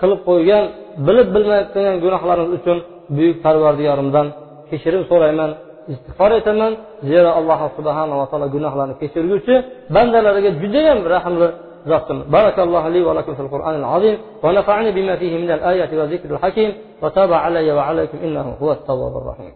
qilib 0.00 0.20
qo'ygan 0.28 0.64
bilib 1.06 1.28
bilmayotgan 1.34 1.96
gunohlaringiz 2.04 2.52
uchun 2.58 2.78
buyuk 3.16 3.36
parvardigorimdan 3.44 4.26
kechirim 4.70 5.02
so'rayman. 5.10 5.50
Istig'for 5.92 6.30
etaman 6.40 6.72
zero 7.10 7.30
alloh 7.38 7.60
subhanava 7.76 8.24
taolo 8.30 8.46
gunohlarni 8.54 8.94
kechirguvchi 9.00 9.54
bandalariga 9.94 10.50
judayam 10.62 10.98
rahmli 11.14 11.48
zotdir 11.90 12.16
بارك 12.36 12.58
الله 12.66 12.88
لي 12.88 13.00
ولكم 13.08 13.34
في 13.34 13.42
القرآن 13.46 13.74
العظيم 13.74 14.16
ونفعني 14.44 14.88
بما 14.96 15.14
فيه 15.16 15.32
من 15.42 15.50
الآيات 15.50 15.90
والذكر 15.98 16.28
الحكيم 16.34 16.70
وتاب 17.02 17.32
علي 17.32 17.72
وعليكم 17.72 18.18
إنه 18.26 18.46
هو 18.62 18.72
التواب 18.72 19.14
الرحيم 19.16 19.52